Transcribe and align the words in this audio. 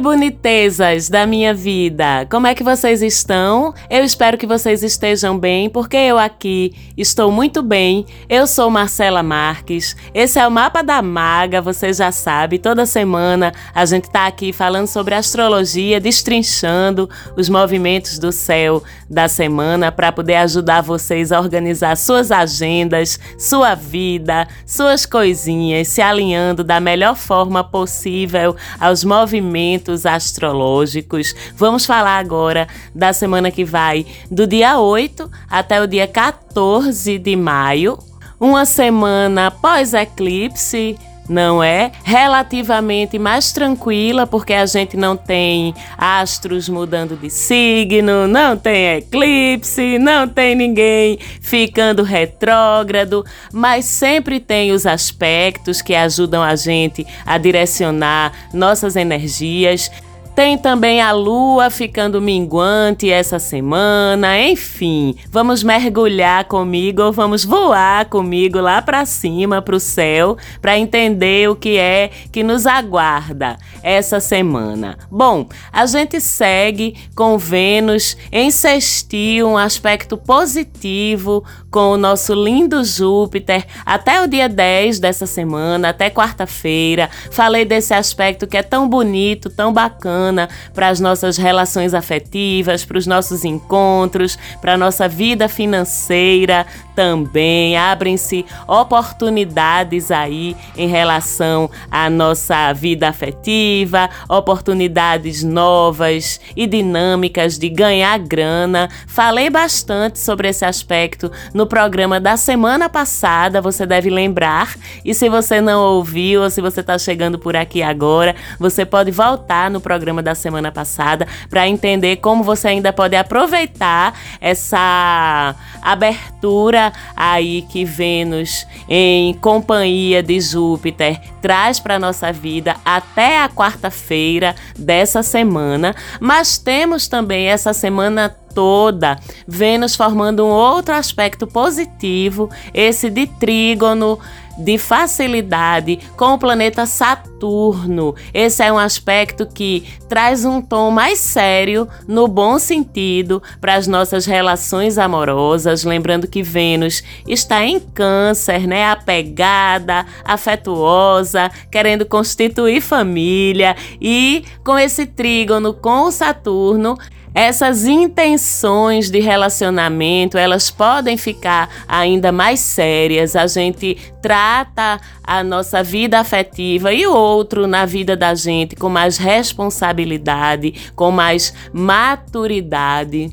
Bonitezas 0.00 1.08
da 1.08 1.26
minha 1.26 1.52
vida! 1.52 2.26
Como 2.30 2.46
é 2.46 2.54
que 2.54 2.62
vocês 2.62 3.02
estão? 3.02 3.74
Eu 3.90 4.04
espero 4.04 4.38
que 4.38 4.46
vocês 4.46 4.82
estejam 4.82 5.36
bem, 5.36 5.68
porque 5.68 5.96
eu 5.96 6.18
aqui 6.18 6.72
estou 6.96 7.32
muito 7.32 7.62
bem. 7.62 8.06
Eu 8.28 8.46
sou 8.46 8.70
Marcela 8.70 9.22
Marques. 9.22 9.96
Esse 10.14 10.38
é 10.38 10.46
o 10.46 10.50
Mapa 10.50 10.82
da 10.82 11.02
Maga, 11.02 11.60
você 11.60 11.92
já 11.92 12.12
sabe. 12.12 12.58
Toda 12.58 12.86
semana 12.86 13.52
a 13.74 13.84
gente 13.84 14.08
tá 14.08 14.26
aqui 14.26 14.52
falando 14.52 14.86
sobre 14.86 15.14
astrologia, 15.14 16.00
destrinchando 16.00 17.10
os 17.36 17.48
movimentos 17.48 18.18
do 18.18 18.30
céu 18.30 18.82
da 19.10 19.26
semana 19.26 19.90
para 19.90 20.12
poder 20.12 20.36
ajudar 20.36 20.80
vocês 20.82 21.32
a 21.32 21.40
organizar 21.40 21.96
suas 21.96 22.30
agendas, 22.30 23.18
sua 23.36 23.74
vida, 23.74 24.46
suas 24.64 25.04
coisinhas, 25.04 25.88
se 25.88 26.00
alinhando 26.00 26.62
da 26.62 26.78
melhor 26.78 27.16
forma 27.16 27.64
possível 27.64 28.54
aos 28.78 29.02
movimentos 29.02 29.87
movimentos 29.88 30.04
astrológicos. 30.06 31.34
Vamos 31.56 31.86
falar 31.86 32.18
agora 32.18 32.68
da 32.94 33.12
semana 33.12 33.50
que 33.50 33.64
vai 33.64 34.06
do 34.30 34.46
dia 34.46 34.78
8 34.78 35.30
até 35.48 35.80
o 35.80 35.86
dia 35.86 36.06
14 36.06 37.18
de 37.18 37.34
maio. 37.34 37.98
Uma 38.38 38.64
semana 38.64 39.50
pós-eclipse, 39.50 40.96
não 41.28 41.62
é? 41.62 41.92
Relativamente 42.02 43.18
mais 43.18 43.52
tranquila, 43.52 44.26
porque 44.26 44.54
a 44.54 44.66
gente 44.66 44.96
não 44.96 45.16
tem 45.16 45.74
astros 45.96 46.68
mudando 46.68 47.16
de 47.16 47.28
signo, 47.30 48.26
não 48.26 48.56
tem 48.56 48.96
eclipse, 48.96 49.98
não 49.98 50.26
tem 50.26 50.54
ninguém 50.54 51.18
ficando 51.40 52.02
retrógrado, 52.02 53.24
mas 53.52 53.84
sempre 53.84 54.40
tem 54.40 54.72
os 54.72 54.86
aspectos 54.86 55.82
que 55.82 55.94
ajudam 55.94 56.42
a 56.42 56.56
gente 56.56 57.06
a 57.26 57.36
direcionar 57.38 58.32
nossas 58.52 58.96
energias. 58.96 59.90
Tem 60.38 60.56
também 60.56 61.00
a 61.00 61.10
lua 61.10 61.68
ficando 61.68 62.22
minguante 62.22 63.10
essa 63.10 63.40
semana. 63.40 64.40
Enfim, 64.40 65.16
vamos 65.32 65.64
mergulhar 65.64 66.44
comigo 66.44 67.10
vamos 67.10 67.44
voar 67.44 68.04
comigo 68.04 68.60
lá 68.60 68.80
para 68.80 69.04
cima, 69.04 69.60
para 69.60 69.74
o 69.74 69.80
céu, 69.80 70.36
para 70.62 70.78
entender 70.78 71.50
o 71.50 71.56
que 71.56 71.76
é 71.76 72.12
que 72.30 72.44
nos 72.44 72.68
aguarda 72.68 73.58
essa 73.82 74.20
semana. 74.20 74.96
Bom, 75.10 75.48
a 75.72 75.84
gente 75.86 76.20
segue 76.20 76.94
com 77.16 77.36
Vênus 77.36 78.16
em 78.30 78.48
sextil, 78.52 79.48
um 79.48 79.58
aspecto 79.58 80.16
positivo 80.16 81.44
com 81.68 81.90
o 81.90 81.96
nosso 81.96 82.32
lindo 82.32 82.84
Júpiter 82.84 83.66
até 83.84 84.22
o 84.22 84.28
dia 84.28 84.48
10 84.48 85.00
dessa 85.00 85.26
semana, 85.26 85.88
até 85.88 86.08
quarta-feira. 86.08 87.10
Falei 87.32 87.64
desse 87.64 87.92
aspecto 87.92 88.46
que 88.46 88.56
é 88.56 88.62
tão 88.62 88.88
bonito, 88.88 89.50
tão 89.50 89.72
bacana 89.72 90.27
para 90.74 90.88
as 90.88 91.00
nossas 91.00 91.36
relações 91.36 91.94
afetivas, 91.94 92.84
para 92.84 92.98
os 92.98 93.06
nossos 93.06 93.44
encontros, 93.44 94.38
para 94.60 94.74
a 94.74 94.78
nossa 94.78 95.08
vida 95.08 95.48
financeira 95.48 96.66
também. 96.94 97.76
Abrem-se 97.76 98.44
oportunidades 98.66 100.10
aí 100.10 100.56
em 100.76 100.88
relação 100.88 101.70
à 101.90 102.10
nossa 102.10 102.72
vida 102.72 103.08
afetiva, 103.08 104.10
oportunidades 104.28 105.44
novas 105.44 106.40
e 106.56 106.66
dinâmicas 106.66 107.56
de 107.56 107.68
ganhar 107.68 108.18
grana. 108.18 108.88
Falei 109.06 109.48
bastante 109.48 110.18
sobre 110.18 110.48
esse 110.48 110.64
aspecto 110.64 111.30
no 111.54 111.66
programa 111.66 112.18
da 112.18 112.36
semana 112.36 112.88
passada, 112.88 113.60
você 113.60 113.86
deve 113.86 114.10
lembrar. 114.10 114.74
E 115.04 115.14
se 115.14 115.28
você 115.28 115.60
não 115.60 115.80
ouviu 115.80 116.42
ou 116.42 116.50
se 116.50 116.60
você 116.60 116.80
está 116.80 116.98
chegando 116.98 117.38
por 117.38 117.54
aqui 117.54 117.82
agora, 117.82 118.34
você 118.58 118.84
pode 118.84 119.10
voltar 119.10 119.70
no 119.70 119.80
programa 119.80 120.17
programa 120.18 120.22
da 120.22 120.34
semana 120.34 120.70
passada 120.70 121.26
para 121.48 121.68
entender 121.68 122.16
como 122.16 122.42
você 122.42 122.68
ainda 122.68 122.92
pode 122.92 123.16
aproveitar 123.16 124.14
essa 124.40 125.54
abertura 125.80 126.92
aí 127.16 127.62
que 127.62 127.84
Vênus 127.84 128.66
em 128.88 129.34
companhia 129.34 130.22
de 130.22 130.40
Júpiter 130.40 131.20
traz 131.40 131.80
para 131.80 131.98
nossa 131.98 132.32
vida 132.32 132.76
até 132.84 133.42
a 133.42 133.48
quarta-feira 133.48 134.54
dessa 134.76 135.22
semana, 135.22 135.94
mas 136.20 136.58
temos 136.58 137.08
também 137.08 137.46
essa 137.46 137.72
semana 137.72 138.28
toda, 138.54 139.18
Vênus 139.46 139.94
formando 139.94 140.44
um 140.44 140.50
outro 140.50 140.94
aspecto 140.94 141.46
positivo, 141.46 142.50
esse 142.74 143.08
de 143.08 143.26
trígono 143.26 144.18
de 144.58 144.76
facilidade 144.76 145.98
com 146.16 146.34
o 146.34 146.38
planeta 146.38 146.84
Saturno. 146.84 148.14
Esse 148.34 148.62
é 148.62 148.72
um 148.72 148.78
aspecto 148.78 149.46
que 149.46 149.84
traz 150.08 150.44
um 150.44 150.60
tom 150.60 150.90
mais 150.90 151.18
sério, 151.18 151.88
no 152.06 152.26
bom 152.26 152.58
sentido, 152.58 153.42
para 153.60 153.74
as 153.74 153.86
nossas 153.86 154.26
relações 154.26 154.98
amorosas. 154.98 155.84
Lembrando 155.84 156.26
que 156.26 156.42
Vênus 156.42 157.02
está 157.26 157.64
em 157.64 157.78
Câncer, 157.78 158.66
né? 158.66 158.90
Apegada, 158.90 160.04
afetuosa, 160.24 161.50
querendo 161.70 162.04
constituir 162.04 162.80
família 162.80 163.76
e 164.00 164.44
com 164.64 164.78
esse 164.78 165.06
trígono 165.06 165.72
com 165.72 166.02
o 166.02 166.12
Saturno 166.12 166.98
essas 167.38 167.86
intenções 167.86 169.08
de 169.08 169.20
relacionamento, 169.20 170.36
elas 170.36 170.72
podem 170.72 171.16
ficar 171.16 171.68
ainda 171.86 172.32
mais 172.32 172.58
sérias. 172.58 173.36
A 173.36 173.46
gente 173.46 173.96
trata 174.20 175.00
a 175.22 175.44
nossa 175.44 175.80
vida 175.80 176.18
afetiva 176.18 176.92
e 176.92 177.06
o 177.06 177.14
outro 177.14 177.68
na 177.68 177.86
vida 177.86 178.16
da 178.16 178.34
gente 178.34 178.74
com 178.74 178.88
mais 178.88 179.18
responsabilidade, 179.18 180.90
com 180.96 181.12
mais 181.12 181.54
maturidade 181.72 183.30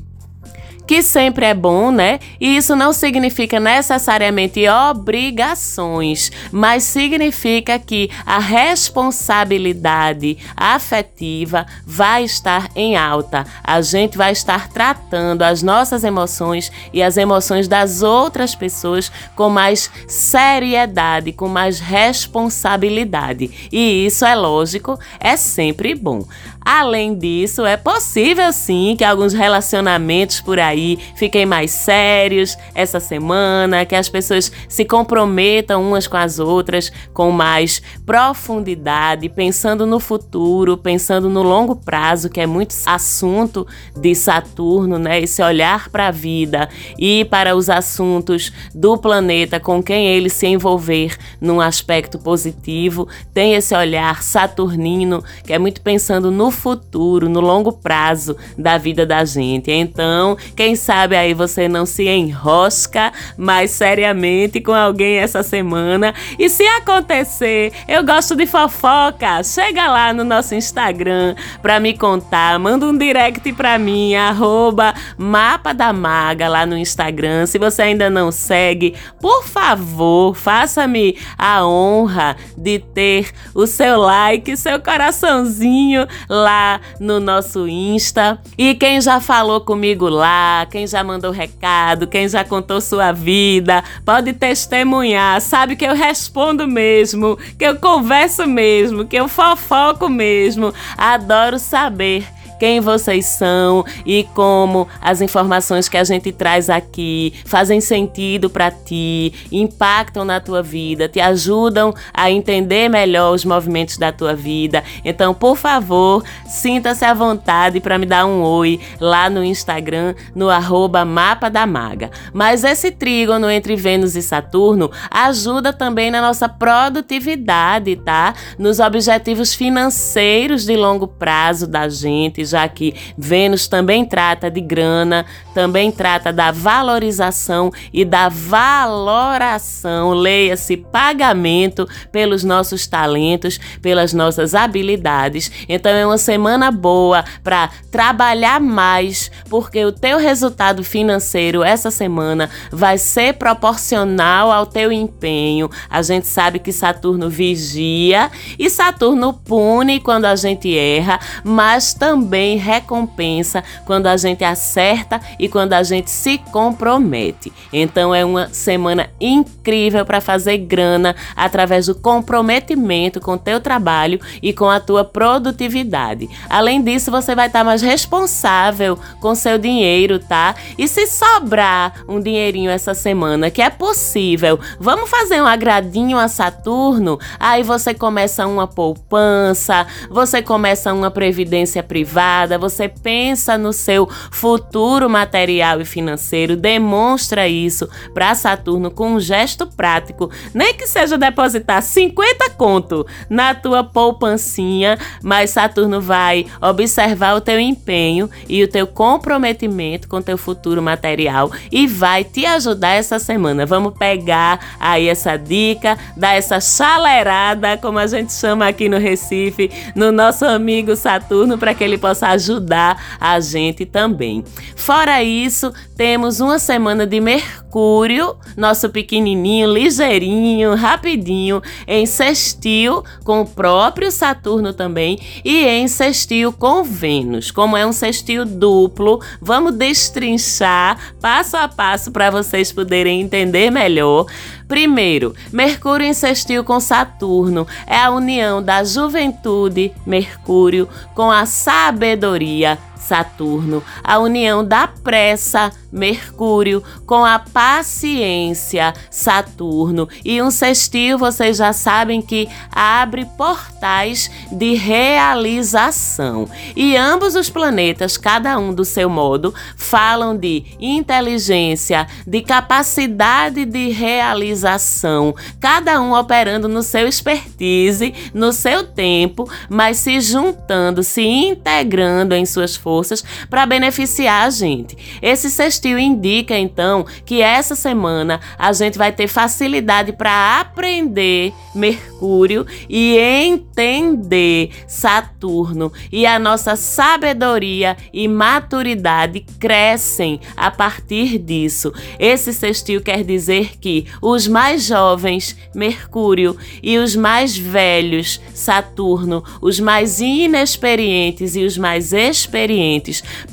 que 0.86 1.02
sempre 1.02 1.46
é 1.46 1.54
bom, 1.54 1.90
né? 1.90 2.20
E 2.40 2.56
isso 2.56 2.76
não 2.76 2.92
significa 2.92 3.58
necessariamente 3.58 4.66
obrigações, 4.68 6.30
mas 6.52 6.84
significa 6.84 7.78
que 7.78 8.10
a 8.24 8.38
responsabilidade 8.38 10.38
afetiva 10.56 11.66
vai 11.84 12.24
estar 12.24 12.70
em 12.76 12.96
alta. 12.96 13.44
A 13.62 13.80
gente 13.80 14.16
vai 14.16 14.32
estar 14.32 14.68
tratando 14.68 15.42
as 15.42 15.62
nossas 15.62 16.04
emoções 16.04 16.70
e 16.92 17.02
as 17.02 17.16
emoções 17.16 17.66
das 17.66 18.02
outras 18.02 18.54
pessoas 18.54 19.10
com 19.34 19.48
mais 19.48 19.90
seriedade, 20.06 21.32
com 21.32 21.48
mais 21.48 21.80
responsabilidade. 21.80 23.50
E 23.72 24.06
isso 24.06 24.24
é 24.24 24.34
lógico, 24.34 24.98
é 25.18 25.36
sempre 25.36 25.94
bom. 25.94 26.24
Além 26.68 27.14
disso, 27.14 27.64
é 27.64 27.76
possível 27.76 28.52
sim 28.52 28.96
que 28.98 29.04
alguns 29.04 29.32
relacionamentos 29.32 30.40
por 30.40 30.58
aí 30.58 30.98
fiquem 31.14 31.46
mais 31.46 31.70
sérios 31.70 32.58
essa 32.74 32.98
semana, 32.98 33.86
que 33.86 33.94
as 33.94 34.08
pessoas 34.08 34.50
se 34.68 34.84
comprometam 34.84 35.80
umas 35.80 36.08
com 36.08 36.16
as 36.16 36.40
outras 36.40 36.90
com 37.14 37.30
mais 37.30 37.80
profundidade, 38.04 39.28
pensando 39.28 39.86
no 39.86 40.00
futuro, 40.00 40.76
pensando 40.76 41.30
no 41.30 41.40
longo 41.40 41.76
prazo, 41.76 42.28
que 42.28 42.40
é 42.40 42.46
muito 42.48 42.74
assunto 42.84 43.64
de 43.96 44.12
Saturno, 44.16 44.98
né? 44.98 45.20
Esse 45.20 45.40
olhar 45.44 45.88
para 45.88 46.08
a 46.08 46.10
vida 46.10 46.68
e 46.98 47.24
para 47.26 47.54
os 47.54 47.70
assuntos 47.70 48.52
do 48.74 48.98
planeta 48.98 49.60
com 49.60 49.80
quem 49.80 50.08
ele 50.08 50.28
se 50.28 50.48
envolver 50.48 51.16
num 51.40 51.60
aspecto 51.60 52.18
positivo, 52.18 53.06
tem 53.32 53.54
esse 53.54 53.72
olhar 53.72 54.20
saturnino 54.20 55.22
que 55.44 55.52
é 55.52 55.60
muito 55.60 55.80
pensando 55.80 56.28
no 56.28 56.55
futuro, 56.56 57.28
no 57.28 57.40
longo 57.40 57.72
prazo 57.72 58.36
da 58.58 58.78
vida 58.78 59.06
da 59.06 59.24
gente. 59.24 59.70
Então, 59.70 60.36
quem 60.56 60.74
sabe 60.74 61.14
aí 61.14 61.34
você 61.34 61.68
não 61.68 61.86
se 61.86 62.08
enrosca 62.08 63.12
mais 63.36 63.70
seriamente 63.70 64.60
com 64.60 64.72
alguém 64.72 65.18
essa 65.18 65.42
semana. 65.42 66.14
E 66.38 66.48
se 66.48 66.66
acontecer, 66.66 67.72
eu 67.86 68.04
gosto 68.04 68.34
de 68.34 68.46
fofoca, 68.46 69.42
chega 69.42 69.88
lá 69.88 70.12
no 70.12 70.24
nosso 70.24 70.54
Instagram 70.54 71.34
pra 71.60 71.78
me 71.78 71.96
contar, 71.96 72.58
manda 72.58 72.86
um 72.86 72.96
direct 72.96 73.52
pra 73.52 73.78
mim, 73.78 74.14
arroba 74.14 74.94
Mapa 75.18 75.72
da 75.72 75.92
Maga 75.92 76.48
lá 76.48 76.64
no 76.64 76.76
Instagram. 76.76 77.46
Se 77.46 77.58
você 77.58 77.82
ainda 77.82 78.08
não 78.08 78.32
segue, 78.32 78.94
por 79.20 79.44
favor, 79.44 80.34
faça-me 80.34 81.18
a 81.36 81.66
honra 81.66 82.36
de 82.56 82.78
ter 82.78 83.30
o 83.54 83.66
seu 83.66 84.00
like, 84.00 84.56
seu 84.56 84.80
coraçãozinho 84.80 86.06
lá 86.28 86.45
lá 86.46 86.80
no 87.00 87.18
nosso 87.18 87.66
Insta. 87.66 88.38
E 88.56 88.72
quem 88.76 89.00
já 89.00 89.20
falou 89.20 89.60
comigo 89.60 90.08
lá, 90.08 90.64
quem 90.70 90.86
já 90.86 91.02
mandou 91.02 91.32
recado, 91.32 92.06
quem 92.06 92.28
já 92.28 92.44
contou 92.44 92.80
sua 92.80 93.10
vida, 93.10 93.82
pode 94.04 94.32
testemunhar. 94.32 95.40
Sabe 95.40 95.74
que 95.74 95.84
eu 95.84 95.94
respondo 95.94 96.68
mesmo, 96.68 97.36
que 97.58 97.64
eu 97.64 97.76
converso 97.76 98.46
mesmo, 98.46 99.04
que 99.04 99.16
eu 99.16 99.26
fofoco 99.26 100.08
mesmo. 100.08 100.72
Adoro 100.96 101.58
saber 101.58 102.24
quem 102.58 102.80
vocês 102.80 103.26
são 103.26 103.84
e 104.04 104.24
como 104.34 104.88
as 105.00 105.20
informações 105.20 105.88
que 105.88 105.96
a 105.96 106.04
gente 106.04 106.32
traz 106.32 106.70
aqui 106.70 107.34
fazem 107.44 107.80
sentido 107.80 108.48
para 108.48 108.70
ti, 108.70 109.32
impactam 109.50 110.24
na 110.24 110.40
tua 110.40 110.62
vida, 110.62 111.08
te 111.08 111.20
ajudam 111.20 111.94
a 112.12 112.30
entender 112.30 112.88
melhor 112.88 113.34
os 113.34 113.44
movimentos 113.44 113.98
da 113.98 114.12
tua 114.12 114.34
vida. 114.34 114.82
Então, 115.04 115.34
por 115.34 115.56
favor, 115.56 116.24
sinta-se 116.46 117.04
à 117.04 117.12
vontade 117.12 117.80
para 117.80 117.98
me 117.98 118.06
dar 118.06 118.26
um 118.26 118.42
oi 118.42 118.80
lá 119.00 119.28
no 119.28 119.44
Instagram, 119.44 120.14
no 120.34 120.48
arroba 120.48 121.04
Mapa 121.04 121.48
da 121.48 121.66
Maga. 121.66 122.10
Mas 122.32 122.64
esse 122.64 122.90
trígono 122.90 123.50
entre 123.50 123.76
Vênus 123.76 124.16
e 124.16 124.22
Saturno 124.22 124.90
ajuda 125.10 125.72
também 125.72 126.10
na 126.10 126.20
nossa 126.20 126.48
produtividade, 126.48 127.96
tá? 127.96 128.34
Nos 128.58 128.80
objetivos 128.80 129.54
financeiros 129.54 130.64
de 130.64 130.76
longo 130.76 131.06
prazo 131.06 131.66
da 131.66 131.88
gente, 131.88 132.44
já 132.46 132.68
que 132.68 132.94
Vênus 133.16 133.68
também 133.68 134.04
trata 134.04 134.50
de 134.50 134.60
grana, 134.60 135.26
também 135.52 135.90
trata 135.90 136.32
da 136.32 136.50
valorização 136.50 137.70
e 137.92 138.04
da 138.04 138.28
valoração, 138.28 140.12
leia-se 140.12 140.76
pagamento 140.76 141.88
pelos 142.12 142.44
nossos 142.44 142.86
talentos, 142.86 143.58
pelas 143.82 144.12
nossas 144.12 144.54
habilidades. 144.54 145.50
Então 145.68 145.92
é 145.92 146.06
uma 146.06 146.18
semana 146.18 146.70
boa 146.70 147.24
para 147.42 147.70
trabalhar 147.90 148.60
mais, 148.60 149.30
porque 149.48 149.84
o 149.84 149.92
teu 149.92 150.18
resultado 150.18 150.84
financeiro 150.84 151.62
essa 151.62 151.90
semana 151.90 152.50
vai 152.70 152.98
ser 152.98 153.34
proporcional 153.34 154.52
ao 154.52 154.66
teu 154.66 154.92
empenho. 154.92 155.70
A 155.88 156.02
gente 156.02 156.26
sabe 156.26 156.58
que 156.58 156.72
Saturno 156.72 157.28
vigia 157.28 158.30
e 158.58 158.68
Saturno 158.68 159.32
pune 159.32 160.00
quando 160.00 160.26
a 160.26 160.36
gente 160.36 160.76
erra, 160.76 161.18
mas 161.42 161.94
também 161.94 162.35
recompensa 162.58 163.64
quando 163.84 164.06
a 164.06 164.16
gente 164.16 164.44
acerta 164.44 165.20
e 165.38 165.48
quando 165.48 165.72
a 165.72 165.82
gente 165.82 166.10
se 166.10 166.38
compromete. 166.38 167.52
Então 167.72 168.14
é 168.14 168.24
uma 168.24 168.48
semana 168.48 169.08
incrível 169.20 170.04
para 170.04 170.20
fazer 170.20 170.58
grana 170.58 171.14
através 171.34 171.86
do 171.86 171.94
comprometimento 171.94 173.20
com 173.20 173.38
teu 173.38 173.60
trabalho 173.60 174.20
e 174.42 174.52
com 174.52 174.68
a 174.68 174.80
tua 174.80 175.04
produtividade. 175.04 176.28
Além 176.48 176.82
disso, 176.82 177.10
você 177.10 177.34
vai 177.34 177.46
estar 177.46 177.60
tá 177.60 177.64
mais 177.64 177.82
responsável 177.82 178.98
com 179.20 179.34
seu 179.34 179.58
dinheiro, 179.58 180.18
tá? 180.18 180.54
E 180.76 180.86
se 180.86 181.06
sobrar 181.06 182.04
um 182.08 182.20
dinheirinho 182.20 182.70
essa 182.70 182.94
semana, 182.94 183.50
que 183.50 183.62
é 183.62 183.70
possível, 183.70 184.58
vamos 184.78 185.08
fazer 185.08 185.40
um 185.40 185.46
agradinho 185.46 186.18
a 186.18 186.28
Saturno? 186.28 187.18
Aí 187.38 187.62
você 187.62 187.94
começa 187.94 188.46
uma 188.46 188.66
poupança, 188.66 189.86
você 190.10 190.42
começa 190.42 190.92
uma 190.92 191.10
previdência 191.10 191.82
privada, 191.82 192.25
você 192.58 192.88
pensa 192.88 193.58
no 193.58 193.72
seu 193.72 194.08
futuro 194.30 195.08
material 195.08 195.80
e 195.80 195.84
financeiro, 195.84 196.56
demonstra 196.56 197.48
isso 197.48 197.88
para 198.12 198.34
Saturno 198.34 198.90
com 198.90 199.14
um 199.14 199.20
gesto 199.20 199.66
prático, 199.66 200.30
nem 200.54 200.74
que 200.74 200.86
seja 200.86 201.18
depositar 201.18 201.82
50 201.82 202.50
conto 202.50 203.06
na 203.28 203.54
tua 203.54 203.84
poupancinha, 203.84 204.98
mas 205.22 205.50
Saturno 205.50 206.00
vai 206.00 206.46
observar 206.60 207.36
o 207.36 207.40
teu 207.40 207.60
empenho 207.60 208.30
e 208.48 208.62
o 208.62 208.68
teu 208.68 208.86
comprometimento 208.86 210.08
com 210.08 210.22
teu 210.22 210.38
futuro 210.38 210.82
material 210.82 211.50
e 211.70 211.86
vai 211.86 212.24
te 212.24 212.46
ajudar 212.46 212.90
essa 212.90 213.18
semana. 213.18 213.66
Vamos 213.66 213.94
pegar 213.98 214.76
aí 214.80 215.08
essa 215.08 215.36
dica, 215.36 215.98
dar 216.16 216.34
essa 216.34 216.60
chalerada, 216.60 217.76
como 217.76 217.98
a 217.98 218.06
gente 218.06 218.32
chama 218.32 218.66
aqui 218.66 218.88
no 218.88 218.98
Recife, 218.98 219.70
no 219.94 220.10
nosso 220.10 220.44
amigo 220.44 220.96
Saturno 220.96 221.58
para 221.58 221.74
que 221.74 221.84
ele 221.84 221.98
possa 221.98 222.15
ajudar 222.22 223.18
a 223.20 223.38
gente 223.40 223.84
também. 223.84 224.44
Fora 224.74 225.22
isso, 225.22 225.72
temos 225.96 226.40
uma 226.40 226.58
semana 226.58 227.06
de 227.06 227.20
Mercúrio, 227.20 228.36
nosso 228.56 228.88
pequenininho, 228.90 229.72
ligeirinho, 229.72 230.74
rapidinho, 230.74 231.62
em 231.86 232.06
sextil 232.06 233.02
com 233.24 233.40
o 233.40 233.46
próprio 233.46 234.10
Saturno 234.10 234.72
também 234.72 235.18
e 235.44 235.64
em 235.64 235.88
sextil 235.88 236.52
com 236.52 236.82
Vênus. 236.82 237.50
Como 237.50 237.76
é 237.76 237.86
um 237.86 237.92
sextil 237.92 238.44
duplo, 238.44 239.20
vamos 239.40 239.74
destrinchar 239.74 241.14
passo 241.20 241.56
a 241.56 241.68
passo 241.68 242.10
para 242.10 242.30
vocês 242.30 242.72
poderem 242.72 243.20
entender 243.20 243.70
melhor. 243.70 244.26
Primeiro, 244.68 245.34
Mercúrio 245.52 246.12
sextil 246.12 246.64
com 246.64 246.80
Saturno. 246.80 247.66
É 247.86 247.98
a 247.98 248.10
união 248.10 248.62
da 248.62 248.82
juventude, 248.82 249.92
Mercúrio, 250.04 250.88
com 251.14 251.30
a 251.30 251.46
sabedoria, 251.46 252.78
Saturno, 253.06 253.84
a 254.02 254.18
união 254.18 254.64
da 254.64 254.88
pressa, 254.88 255.70
Mercúrio, 255.92 256.82
com 257.06 257.24
a 257.24 257.38
paciência, 257.38 258.92
Saturno, 259.10 260.08
e 260.24 260.42
um 260.42 260.50
sextil, 260.50 261.16
vocês 261.16 261.56
já 261.56 261.72
sabem 261.72 262.20
que 262.20 262.48
abre 262.70 263.24
portais 263.24 264.30
de 264.50 264.74
realização. 264.74 266.48
E 266.74 266.96
ambos 266.96 267.36
os 267.36 267.48
planetas, 267.48 268.16
cada 268.16 268.58
um 268.58 268.74
do 268.74 268.84
seu 268.84 269.08
modo, 269.08 269.54
falam 269.76 270.36
de 270.36 270.64
inteligência, 270.80 272.08
de 272.26 272.42
capacidade 272.42 273.64
de 273.64 273.88
realização, 273.90 275.34
cada 275.60 276.00
um 276.00 276.12
operando 276.12 276.68
no 276.68 276.82
seu 276.82 277.06
expertise, 277.06 278.12
no 278.34 278.52
seu 278.52 278.84
tempo, 278.84 279.48
mas 279.70 279.98
se 279.98 280.20
juntando, 280.20 281.02
se 281.02 281.22
integrando 281.22 282.34
em 282.34 282.44
suas 282.44 282.74
forças 282.74 282.95
forças 282.96 283.22
para 283.50 283.66
beneficiar 283.66 284.46
a 284.46 284.50
gente. 284.50 284.96
Esse 285.20 285.50
sextil 285.50 285.98
indica 285.98 286.58
então 286.58 287.04
que 287.26 287.42
essa 287.42 287.74
semana 287.74 288.40
a 288.58 288.72
gente 288.72 288.96
vai 288.96 289.12
ter 289.12 289.28
facilidade 289.28 290.12
para 290.12 290.60
aprender 290.60 291.52
Mercúrio 291.74 292.66
e 292.88 293.18
entender 293.18 294.70
Saturno 294.88 295.92
e 296.10 296.24
a 296.24 296.38
nossa 296.38 296.74
sabedoria 296.74 297.96
e 298.12 298.26
maturidade 298.26 299.44
crescem 299.60 300.40
a 300.56 300.70
partir 300.70 301.38
disso. 301.38 301.92
Esse 302.18 302.54
sextil 302.54 303.02
quer 303.02 303.22
dizer 303.22 303.78
que 303.78 304.06
os 304.22 304.48
mais 304.48 304.84
jovens, 304.84 305.54
Mercúrio, 305.74 306.56
e 306.82 306.96
os 306.96 307.14
mais 307.14 307.56
velhos, 307.56 308.40
Saturno, 308.54 309.44
os 309.60 309.78
mais 309.78 310.20
inexperientes 310.20 311.56
e 311.56 311.64
os 311.64 311.76
mais 311.76 312.14
experientes 312.14 312.75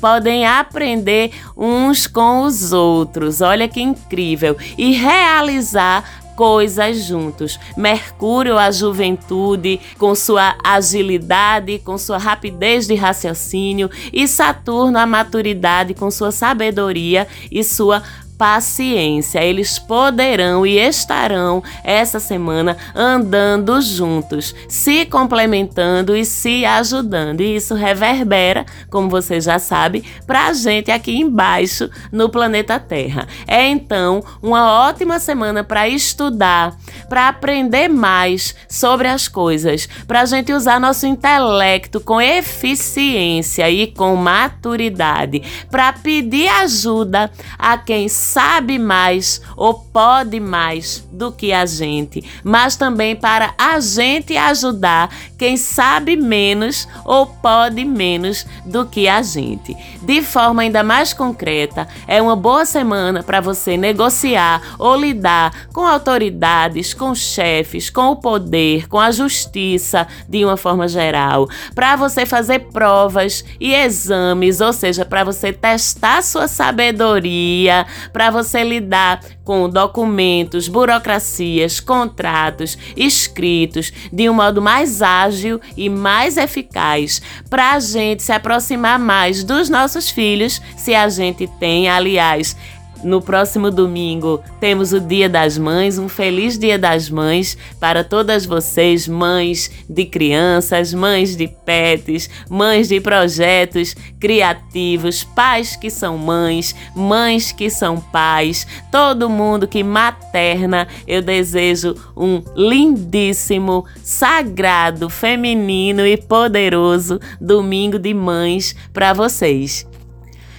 podem 0.00 0.46
aprender 0.46 1.32
uns 1.56 2.06
com 2.06 2.42
os 2.42 2.72
outros. 2.72 3.40
Olha 3.40 3.68
que 3.68 3.80
incrível! 3.80 4.56
E 4.76 4.92
realizar 4.92 6.24
coisas 6.34 7.04
juntos. 7.04 7.58
Mercúrio, 7.76 8.58
a 8.58 8.70
juventude, 8.70 9.80
com 9.98 10.14
sua 10.14 10.56
agilidade, 10.62 11.78
com 11.78 11.96
sua 11.96 12.18
rapidez 12.18 12.86
de 12.86 12.94
raciocínio, 12.94 13.90
e 14.12 14.26
Saturno, 14.26 14.98
a 14.98 15.06
maturidade, 15.06 15.94
com 15.94 16.10
sua 16.10 16.30
sabedoria 16.30 17.26
e 17.50 17.62
sua 17.62 18.02
paciência. 18.38 19.42
Eles 19.42 19.78
poderão 19.78 20.66
e 20.66 20.78
estarão 20.78 21.62
essa 21.82 22.20
semana 22.20 22.76
andando 22.94 23.80
juntos, 23.80 24.54
se 24.68 25.06
complementando 25.06 26.16
e 26.16 26.24
se 26.24 26.64
ajudando. 26.64 27.40
E 27.40 27.56
isso 27.56 27.74
reverbera, 27.74 28.66
como 28.90 29.08
você 29.08 29.40
já 29.40 29.58
sabe, 29.58 30.04
para 30.26 30.46
a 30.46 30.52
gente 30.52 30.90
aqui 30.90 31.16
embaixo 31.16 31.90
no 32.10 32.28
planeta 32.28 32.78
Terra. 32.78 33.26
É 33.46 33.66
então 33.66 34.22
uma 34.42 34.86
ótima 34.86 35.18
semana 35.18 35.62
para 35.64 35.88
estudar, 35.88 36.76
para 37.08 37.28
aprender 37.28 37.88
mais 37.88 38.54
sobre 38.68 39.08
as 39.08 39.28
coisas, 39.28 39.88
para 40.06 40.22
a 40.22 40.26
gente 40.26 40.52
usar 40.52 40.80
nosso 40.80 41.06
intelecto 41.06 42.00
com 42.00 42.20
eficiência 42.20 43.70
e 43.70 43.86
com 43.86 44.16
maturidade, 44.16 45.42
para 45.70 45.92
pedir 45.92 46.48
ajuda 46.48 47.30
a 47.58 47.76
quem 47.76 48.08
sabe 48.24 48.78
mais 48.78 49.40
ou 49.56 49.74
pode 49.74 50.40
mais 50.40 51.06
do 51.12 51.30
que 51.30 51.52
a 51.52 51.66
gente, 51.66 52.24
mas 52.42 52.74
também 52.74 53.14
para 53.14 53.54
a 53.58 53.78
gente 53.78 54.36
ajudar 54.36 55.14
quem 55.44 55.58
sabe 55.58 56.16
menos 56.16 56.88
ou 57.04 57.26
pode 57.26 57.84
menos 57.84 58.46
do 58.64 58.86
que 58.86 59.06
a 59.06 59.20
gente. 59.20 59.76
De 60.00 60.22
forma 60.22 60.62
ainda 60.62 60.82
mais 60.82 61.12
concreta, 61.12 61.86
é 62.08 62.22
uma 62.22 62.34
boa 62.34 62.64
semana 62.64 63.22
para 63.22 63.42
você 63.42 63.76
negociar 63.76 64.62
ou 64.78 64.96
lidar 64.96 65.68
com 65.70 65.82
autoridades, 65.86 66.94
com 66.94 67.14
chefes, 67.14 67.90
com 67.90 68.06
o 68.06 68.16
poder, 68.16 68.88
com 68.88 68.98
a 68.98 69.10
justiça 69.10 70.08
de 70.26 70.42
uma 70.46 70.56
forma 70.56 70.88
geral, 70.88 71.46
para 71.74 71.94
você 71.94 72.24
fazer 72.24 72.60
provas 72.70 73.44
e 73.60 73.74
exames, 73.74 74.62
ou 74.62 74.72
seja, 74.72 75.04
para 75.04 75.24
você 75.24 75.52
testar 75.52 76.22
sua 76.22 76.48
sabedoria, 76.48 77.84
para 78.14 78.30
você 78.30 78.64
lidar 78.64 79.20
com 79.44 79.68
documentos, 79.68 80.68
burocracias, 80.68 81.78
contratos, 81.78 82.78
escritos 82.96 83.92
de 84.12 84.28
um 84.28 84.34
modo 84.34 84.62
mais 84.62 85.02
ágil 85.02 85.60
e 85.76 85.88
mais 85.88 86.36
eficaz, 86.36 87.20
para 87.50 87.72
a 87.72 87.80
gente 87.80 88.22
se 88.22 88.32
aproximar 88.32 88.98
mais 88.98 89.44
dos 89.44 89.68
nossos 89.68 90.08
filhos, 90.08 90.60
se 90.76 90.94
a 90.94 91.08
gente 91.08 91.46
tem, 91.60 91.88
aliás, 91.88 92.56
no 93.04 93.20
próximo 93.20 93.70
domingo 93.70 94.42
temos 94.58 94.92
o 94.92 95.00
Dia 95.00 95.28
das 95.28 95.58
Mães, 95.58 95.98
um 95.98 96.08
feliz 96.08 96.58
Dia 96.58 96.78
das 96.78 97.10
Mães 97.10 97.56
para 97.78 98.02
todas 98.02 98.46
vocês, 98.46 99.06
mães 99.06 99.70
de 99.88 100.04
crianças, 100.04 100.92
mães 100.92 101.36
de 101.36 101.46
pets, 101.46 102.28
mães 102.48 102.88
de 102.88 103.00
projetos 103.00 103.94
criativos, 104.18 105.22
pais 105.22 105.76
que 105.76 105.90
são 105.90 106.16
mães, 106.16 106.74
mães 106.96 107.52
que 107.52 107.68
são 107.68 108.00
pais, 108.00 108.66
todo 108.90 109.30
mundo 109.30 109.68
que 109.68 109.82
materna. 109.82 110.88
Eu 111.06 111.20
desejo 111.20 111.94
um 112.16 112.42
lindíssimo, 112.56 113.84
sagrado, 114.02 115.10
feminino 115.10 116.06
e 116.06 116.16
poderoso 116.16 117.20
domingo 117.40 117.98
de 117.98 118.14
mães 118.14 118.74
para 118.92 119.12
vocês. 119.12 119.86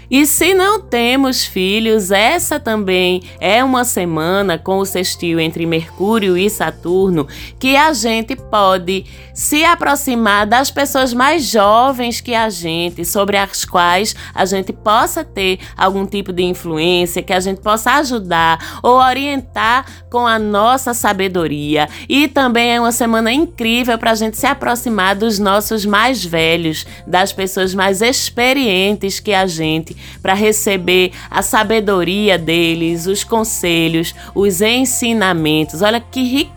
E 0.09 0.25
se 0.25 0.53
não 0.53 0.79
temos 0.79 1.45
filhos, 1.45 2.12
essa 2.12 2.59
também 2.59 3.24
é 3.39 3.63
uma 3.63 3.83
semana 3.83 4.57
com 4.57 4.77
o 4.77 4.85
sextil 4.85 5.39
entre 5.39 5.65
Mercúrio 5.65 6.38
e 6.38 6.50
Saturno 6.50 7.27
que 7.59 7.75
a 7.75 7.93
gente 7.93 8.35
pode 8.35 9.05
se 9.33 9.63
aproximar 9.63 10.45
das 10.45 10.71
pessoas 10.71 11.13
mais 11.13 11.43
jovens 11.45 12.21
que 12.21 12.33
a 12.33 12.50
gente, 12.50 13.03
sobre 13.03 13.38
as 13.38 13.65
quais 13.65 14.15
a 14.33 14.45
gente 14.45 14.71
possa 14.71 15.24
ter 15.24 15.59
algum 15.75 16.05
tipo 16.05 16.31
de 16.31 16.43
influência, 16.43 17.24
que 17.24 17.33
a 17.33 17.39
gente 17.39 17.62
possa 17.62 17.93
ajudar 17.93 18.79
ou 18.81 18.97
orientar 18.97 19.85
com 20.09 20.25
a 20.25 20.39
nossa 20.39 20.93
sabedoria. 20.93 21.89
E 22.07 22.27
também 22.27 22.75
é 22.75 22.79
uma 22.79 22.91
semana 22.91 23.31
incrível 23.31 23.97
para 23.97 24.12
a 24.12 24.15
gente 24.15 24.38
se 24.38 24.45
aproximar 24.45 25.15
dos 25.15 25.39
nossos 25.39 25.85
mais 25.85 26.24
velhos, 26.24 26.85
das 27.05 27.33
pessoas 27.33 27.74
mais 27.74 28.01
experientes 28.01 29.19
que 29.19 29.33
a 29.33 29.45
gente 29.45 29.94
para 30.21 30.33
receber 30.33 31.11
a 31.29 31.41
sabedoria 31.41 32.37
deles, 32.37 33.07
os 33.07 33.23
conselhos, 33.23 34.15
os 34.33 34.61
ensinamentos. 34.61 35.81
Olha 35.81 35.99
que 35.99 36.23
riqueza, 36.23 36.54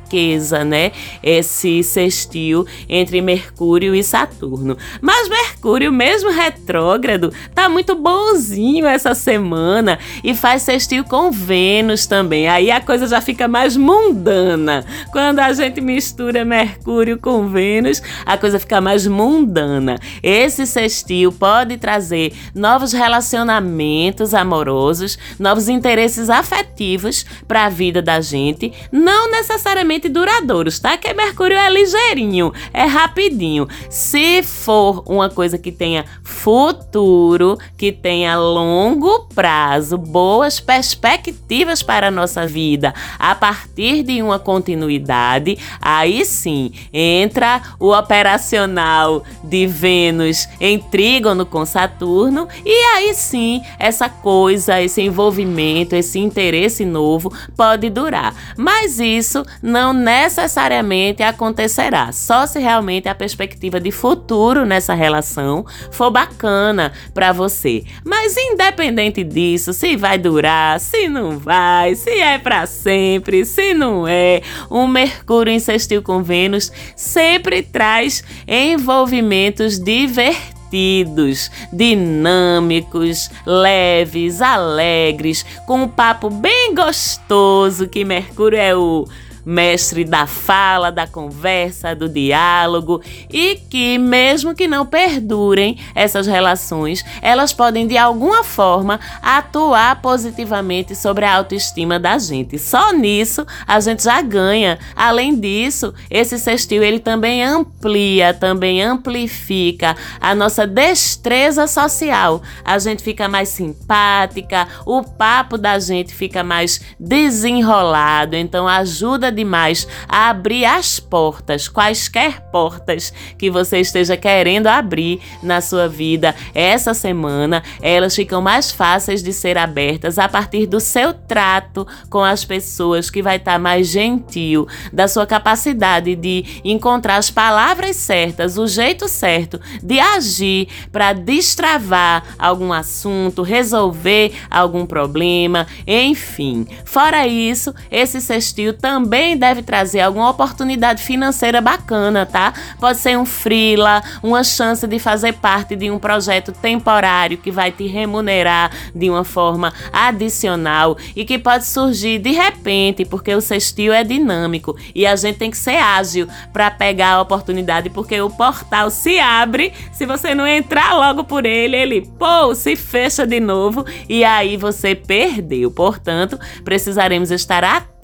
né? 0.64 0.92
Esse 1.22 1.82
sextil 1.82 2.66
entre 2.88 3.20
Mercúrio 3.20 3.94
e 3.94 4.02
Saturno. 4.02 4.76
Mas 5.00 5.28
Mercúrio, 5.28 5.92
mesmo 5.92 6.30
retrógrado, 6.30 7.32
tá 7.54 7.68
muito 7.68 7.94
bonzinho 7.94 8.86
essa 8.86 9.14
semana 9.14 9.98
e 10.22 10.34
faz 10.34 10.62
sextil 10.62 11.04
com 11.04 11.30
Vênus 11.30 12.06
também. 12.06 12.48
Aí 12.48 12.70
a 12.70 12.80
coisa 12.80 13.06
já 13.06 13.20
fica 13.20 13.48
mais 13.48 13.76
mundana. 13.76 14.84
Quando 15.10 15.40
a 15.40 15.52
gente 15.52 15.80
mistura 15.80 16.44
Mercúrio 16.44 17.18
com 17.18 17.48
Vênus, 17.48 18.02
a 18.24 18.36
coisa 18.36 18.58
fica 18.58 18.80
mais 18.80 19.06
mundana. 19.06 19.98
Esse 20.22 20.66
sextil 20.66 21.32
pode 21.32 21.76
trazer 21.76 22.32
novos 22.54 22.92
relacionamentos 22.92 24.34
amorosos, 24.34 25.18
novos 25.38 25.68
interesses 25.68 26.30
afetivos 26.30 27.24
para 27.46 27.64
a 27.64 27.68
vida 27.68 28.00
da 28.00 28.20
gente, 28.20 28.72
não 28.92 29.30
necessariamente 29.30 29.97
duradouros, 30.06 30.78
tá? 30.78 30.98
Que 30.98 31.14
Mercúrio 31.14 31.56
é 31.56 31.70
ligeirinho, 31.70 32.52
é 32.74 32.84
rapidinho. 32.84 33.66
Se 33.88 34.42
for 34.42 35.02
uma 35.06 35.30
coisa 35.30 35.56
que 35.56 35.72
tenha 35.72 36.04
futuro, 36.22 37.56
que 37.78 37.90
tenha 37.90 38.36
longo 38.36 39.26
prazo, 39.34 39.96
boas 39.96 40.60
perspectivas 40.60 41.82
para 41.82 42.08
a 42.08 42.10
nossa 42.10 42.46
vida, 42.46 42.92
a 43.18 43.34
partir 43.34 44.02
de 44.02 44.22
uma 44.22 44.38
continuidade, 44.38 45.56
aí 45.80 46.24
sim 46.26 46.72
entra 46.92 47.62
o 47.80 47.96
operacional 47.96 49.24
de 49.42 49.66
Vênus 49.66 50.46
em 50.60 50.78
trígono 50.78 51.46
com 51.46 51.64
Saturno 51.64 52.48
e 52.64 52.84
aí 52.94 53.14
sim 53.14 53.62
essa 53.78 54.08
coisa, 54.08 54.82
esse 54.82 55.00
envolvimento, 55.00 55.94
esse 55.94 56.18
interesse 56.18 56.84
novo 56.84 57.32
pode 57.56 57.88
durar. 57.88 58.34
Mas 58.56 58.98
isso 58.98 59.44
não 59.62 59.87
necessariamente 59.92 61.22
acontecerá, 61.22 62.12
só 62.12 62.46
se 62.46 62.58
realmente 62.58 63.08
a 63.08 63.14
perspectiva 63.14 63.80
de 63.80 63.90
futuro 63.90 64.64
nessa 64.64 64.94
relação 64.94 65.64
for 65.90 66.10
bacana 66.10 66.92
para 67.12 67.32
você. 67.32 67.84
Mas 68.04 68.36
independente 68.36 69.24
disso, 69.24 69.72
se 69.72 69.96
vai 69.96 70.18
durar, 70.18 70.80
se 70.80 71.08
não 71.08 71.38
vai, 71.38 71.94
se 71.94 72.10
é 72.10 72.38
para 72.38 72.66
sempre, 72.66 73.44
se 73.44 73.74
não 73.74 74.06
é, 74.06 74.42
um 74.70 74.86
Mercúrio 74.86 75.52
insistiu 75.52 76.02
com 76.02 76.22
Vênus 76.22 76.72
sempre 76.96 77.62
traz 77.62 78.24
envolvimentos 78.46 79.78
divertidos 79.78 80.58
divertidos, 80.70 81.50
dinâmicos, 81.72 83.30
leves, 83.46 84.40
alegres, 84.42 85.44
com 85.66 85.82
um 85.82 85.88
papo 85.88 86.30
bem 86.30 86.74
gostoso 86.74 87.88
que 87.88 88.04
Mercúrio 88.04 88.58
é 88.58 88.76
o 88.76 89.06
mestre 89.48 90.04
da 90.04 90.26
fala, 90.26 90.92
da 90.92 91.06
conversa, 91.06 91.94
do 91.94 92.06
diálogo 92.06 93.00
e 93.32 93.56
que, 93.70 93.96
mesmo 93.96 94.54
que 94.54 94.68
não 94.68 94.84
perdurem 94.84 95.78
essas 95.94 96.26
relações, 96.26 97.02
elas 97.22 97.50
podem 97.54 97.86
de 97.86 97.96
alguma 97.96 98.44
forma 98.44 99.00
atuar 99.22 100.02
positivamente 100.02 100.94
sobre 100.94 101.24
a 101.24 101.34
autoestima 101.34 101.98
da 101.98 102.18
gente. 102.18 102.58
Só 102.58 102.92
nisso 102.92 103.46
a 103.66 103.80
gente 103.80 104.02
já 104.02 104.20
ganha. 104.20 104.78
Além 104.94 105.34
disso, 105.34 105.94
esse 106.10 106.38
sextil 106.38 106.82
ele 106.82 107.00
também 107.00 107.42
amplia, 107.42 108.34
também 108.34 108.82
amplifica 108.82 109.96
a 110.20 110.34
nossa 110.34 110.66
destreza 110.66 111.66
social. 111.66 112.42
A 112.62 112.78
gente 112.78 113.02
fica 113.02 113.26
mais 113.28 113.48
simpática, 113.48 114.68
o 114.84 115.02
papo 115.02 115.56
da 115.56 115.78
gente 115.78 116.14
fica 116.14 116.44
mais 116.44 116.82
desenrolado, 117.00 118.36
então 118.36 118.68
ajuda 118.68 119.37
demais 119.38 119.86
a 120.08 120.28
abrir 120.28 120.64
as 120.64 120.98
portas, 120.98 121.68
quaisquer 121.68 122.40
portas 122.50 123.12
que 123.38 123.50
você 123.50 123.78
esteja 123.78 124.16
querendo 124.16 124.66
abrir 124.66 125.20
na 125.42 125.60
sua 125.60 125.88
vida 125.88 126.34
essa 126.54 126.92
semana, 126.92 127.62
elas 127.80 128.14
ficam 128.14 128.42
mais 128.42 128.70
fáceis 128.70 129.22
de 129.22 129.32
ser 129.32 129.56
abertas 129.56 130.18
a 130.18 130.28
partir 130.28 130.66
do 130.66 130.80
seu 130.80 131.14
trato 131.14 131.86
com 132.10 132.22
as 132.22 132.44
pessoas, 132.44 133.10
que 133.10 133.22
vai 133.22 133.36
estar 133.36 133.52
tá 133.52 133.58
mais 133.58 133.86
gentil, 133.86 134.66
da 134.92 135.06
sua 135.06 135.26
capacidade 135.26 136.16
de 136.16 136.44
encontrar 136.64 137.16
as 137.16 137.30
palavras 137.30 137.96
certas, 137.96 138.58
o 138.58 138.66
jeito 138.66 139.08
certo 139.08 139.60
de 139.82 140.00
agir 140.00 140.68
para 140.90 141.12
destravar 141.12 142.24
algum 142.38 142.72
assunto, 142.72 143.42
resolver 143.42 144.32
algum 144.50 144.84
problema, 144.84 145.66
enfim. 145.86 146.66
Fora 146.84 147.26
isso, 147.26 147.74
esse 147.90 148.20
sextil 148.20 148.74
também 148.74 149.17
também 149.18 149.36
deve 149.36 149.62
trazer 149.62 150.00
alguma 150.00 150.30
oportunidade 150.30 151.02
financeira 151.02 151.60
bacana, 151.60 152.24
tá? 152.24 152.54
Pode 152.78 152.98
ser 152.98 153.18
um 153.18 153.26
freela, 153.26 154.00
uma 154.22 154.44
chance 154.44 154.86
de 154.86 154.96
fazer 155.00 155.32
parte 155.32 155.74
de 155.74 155.90
um 155.90 155.98
projeto 155.98 156.52
temporário 156.52 157.36
que 157.36 157.50
vai 157.50 157.72
te 157.72 157.84
remunerar 157.88 158.70
de 158.94 159.10
uma 159.10 159.24
forma 159.24 159.72
adicional 159.92 160.96
e 161.16 161.24
que 161.24 161.36
pode 161.36 161.66
surgir 161.66 162.20
de 162.20 162.30
repente, 162.30 163.04
porque 163.04 163.34
o 163.34 163.40
sextil 163.40 163.92
é 163.92 164.04
dinâmico 164.04 164.76
e 164.94 165.04
a 165.04 165.16
gente 165.16 165.38
tem 165.38 165.50
que 165.50 165.58
ser 165.58 165.78
ágil 165.78 166.28
para 166.52 166.70
pegar 166.70 167.14
a 167.14 167.20
oportunidade, 167.20 167.90
porque 167.90 168.20
o 168.20 168.30
portal 168.30 168.88
se 168.88 169.18
abre, 169.18 169.72
se 169.90 170.06
você 170.06 170.32
não 170.32 170.46
entrar 170.46 170.94
logo 170.94 171.24
por 171.24 171.44
ele, 171.44 171.76
ele 171.76 172.08
pô, 172.16 172.54
se 172.54 172.76
fecha 172.76 173.26
de 173.26 173.40
novo 173.40 173.84
e 174.08 174.22
aí 174.22 174.56
você 174.56 174.94
perdeu. 174.94 175.72
Portanto, 175.72 176.38
precisaremos 176.62 177.32
estar 177.32 177.64
atentos 177.64 177.97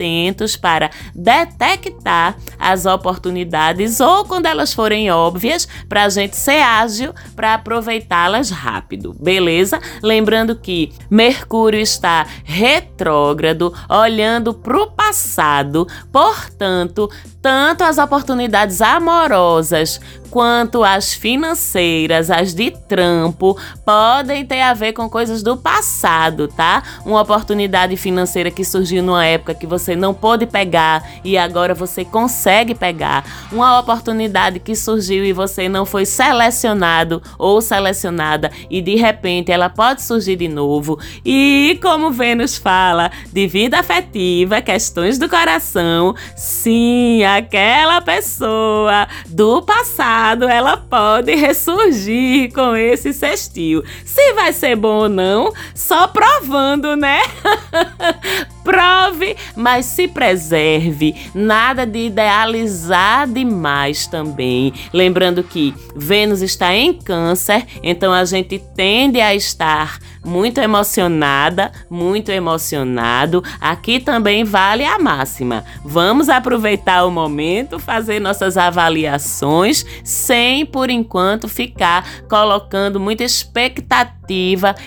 para 0.60 0.90
detectar 1.14 2.36
as 2.58 2.84
oportunidades 2.84 4.00
ou 4.00 4.24
quando 4.24 4.46
elas 4.46 4.74
forem 4.74 5.10
óbvias, 5.10 5.68
para 5.88 6.04
a 6.04 6.08
gente 6.08 6.36
ser 6.36 6.60
ágil 6.62 7.12
para 7.36 7.54
aproveitá-las 7.54 8.50
rápido, 8.50 9.14
beleza? 9.20 9.80
Lembrando 10.02 10.56
que 10.56 10.92
Mercúrio 11.08 11.80
está 11.80 12.26
retrógrado, 12.44 13.72
olhando 13.88 14.52
para 14.52 14.76
o 14.76 14.90
passado, 14.90 15.86
portanto, 16.12 17.08
tanto 17.40 17.84
as 17.84 17.98
oportunidades 17.98 18.80
amorosas 18.80 20.00
quanto 20.30 20.82
as 20.82 21.14
financeiras, 21.14 22.28
as 22.28 22.54
de 22.54 22.72
trampo, 22.72 23.56
podem 23.84 24.44
ter 24.44 24.62
a 24.62 24.74
ver 24.74 24.92
com 24.92 25.08
coisas 25.08 25.44
do 25.44 25.56
passado, 25.56 26.48
tá? 26.48 26.82
Uma 27.06 27.20
oportunidade 27.20 27.96
financeira 27.96 28.50
que 28.50 28.64
surgiu 28.64 29.00
numa 29.00 29.24
época 29.24 29.54
que 29.54 29.66
você 29.66 29.83
você 29.84 29.94
não 29.94 30.14
pôde 30.14 30.46
pegar 30.46 31.06
e 31.22 31.36
agora 31.36 31.74
você 31.74 32.04
consegue 32.04 32.74
pegar, 32.74 33.24
uma 33.52 33.78
oportunidade 33.78 34.58
que 34.58 34.74
surgiu 34.74 35.24
e 35.24 35.32
você 35.32 35.68
não 35.68 35.84
foi 35.84 36.06
selecionado 36.06 37.22
ou 37.38 37.60
selecionada 37.60 38.50
e 38.70 38.80
de 38.80 38.96
repente 38.96 39.52
ela 39.52 39.68
pode 39.68 40.02
surgir 40.02 40.36
de 40.36 40.48
novo. 40.48 40.98
E 41.24 41.78
como 41.82 42.10
Vênus 42.10 42.56
fala 42.56 43.10
de 43.30 43.46
vida 43.46 43.78
afetiva, 43.78 44.62
questões 44.62 45.18
do 45.18 45.28
coração, 45.28 46.14
sim, 46.34 47.22
aquela 47.24 48.00
pessoa 48.00 49.06
do 49.26 49.60
passado, 49.60 50.48
ela 50.48 50.78
pode 50.78 51.34
ressurgir 51.34 52.52
com 52.54 52.74
esse 52.74 53.12
sextil. 53.12 53.82
Se 54.04 54.32
vai 54.32 54.52
ser 54.52 54.76
bom 54.76 55.02
ou 55.02 55.08
não, 55.08 55.52
só 55.74 56.06
provando, 56.06 56.96
né? 56.96 57.20
Prove, 58.64 59.36
mas 59.54 59.73
se 59.82 60.08
preserve. 60.08 61.14
Nada 61.34 61.86
de 61.86 62.06
idealizar 62.06 63.28
demais 63.28 64.06
também. 64.06 64.72
Lembrando 64.92 65.42
que 65.42 65.74
Vênus 65.94 66.42
está 66.42 66.74
em 66.74 66.92
Câncer, 66.92 67.66
então 67.82 68.12
a 68.12 68.24
gente 68.24 68.58
tende 68.74 69.20
a 69.20 69.34
estar 69.34 69.98
muito 70.24 70.58
emocionada, 70.58 71.70
muito 71.90 72.30
emocionado. 72.30 73.42
Aqui 73.60 74.00
também 74.00 74.44
vale 74.44 74.84
a 74.84 74.98
máxima. 74.98 75.64
Vamos 75.84 76.28
aproveitar 76.28 77.04
o 77.04 77.10
momento, 77.10 77.78
fazer 77.78 78.20
nossas 78.20 78.56
avaliações, 78.56 79.84
sem 80.02 80.64
por 80.64 80.88
enquanto 80.90 81.48
ficar 81.48 82.06
colocando 82.28 82.98
muita 82.98 83.22
expectativa 83.24 84.23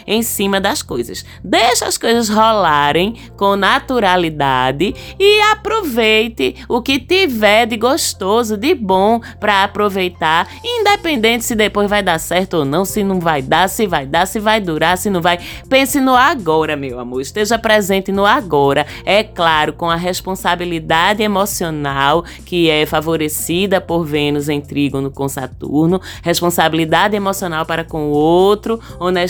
em 0.06 0.22
cima 0.22 0.60
das 0.60 0.82
coisas. 0.82 1.26
Deixa 1.44 1.86
as 1.86 1.98
coisas 1.98 2.30
rolarem 2.30 3.16
com 3.36 3.56
naturalidade 3.56 4.94
e 5.20 5.42
aproveite 5.52 6.56
o 6.68 6.82
que 6.82 7.00
tiver 7.00 7.66
de 7.66 7.78
gostoso, 7.78 8.58
de 8.58 8.74
bom 8.74 9.20
para 9.40 9.64
aproveitar, 9.64 10.48
independente 10.64 11.46
se 11.46 11.56
depois 11.56 11.90
vai 11.90 12.02
dar 12.02 12.20
certo 12.20 12.58
ou 12.58 12.66
não, 12.66 12.86
se 12.86 13.04
não 13.04 13.20
vai 13.20 13.42
dar, 13.42 13.70
se 13.70 13.88
vai 13.88 14.06
dar, 14.06 14.26
se 14.26 14.40
vai 14.40 14.60
durar, 14.60 14.98
se 14.98 15.10
não 15.10 15.22
vai. 15.22 15.40
Pense 15.70 16.00
no 16.00 16.16
agora, 16.16 16.76
meu 16.76 17.00
amor. 17.00 17.22
Esteja 17.22 17.58
presente 17.58 18.12
no 18.12 18.26
agora. 18.26 18.86
É 19.06 19.24
claro, 19.24 19.74
com 19.74 19.90
a 19.90 19.96
responsabilidade 19.96 21.24
emocional 21.24 22.24
que 22.46 22.70
é 22.70 22.86
favorecida 22.86 23.80
por 23.82 24.04
Vênus 24.04 24.50
em 24.50 24.62
trígono 24.62 25.12
com 25.12 25.28
Saturno, 25.28 26.02
responsabilidade 26.22 27.16
emocional 27.16 27.66
para 27.66 27.84
com 27.84 28.08
o 28.08 28.12
outro, 28.12 28.80
honestidade, 29.00 29.27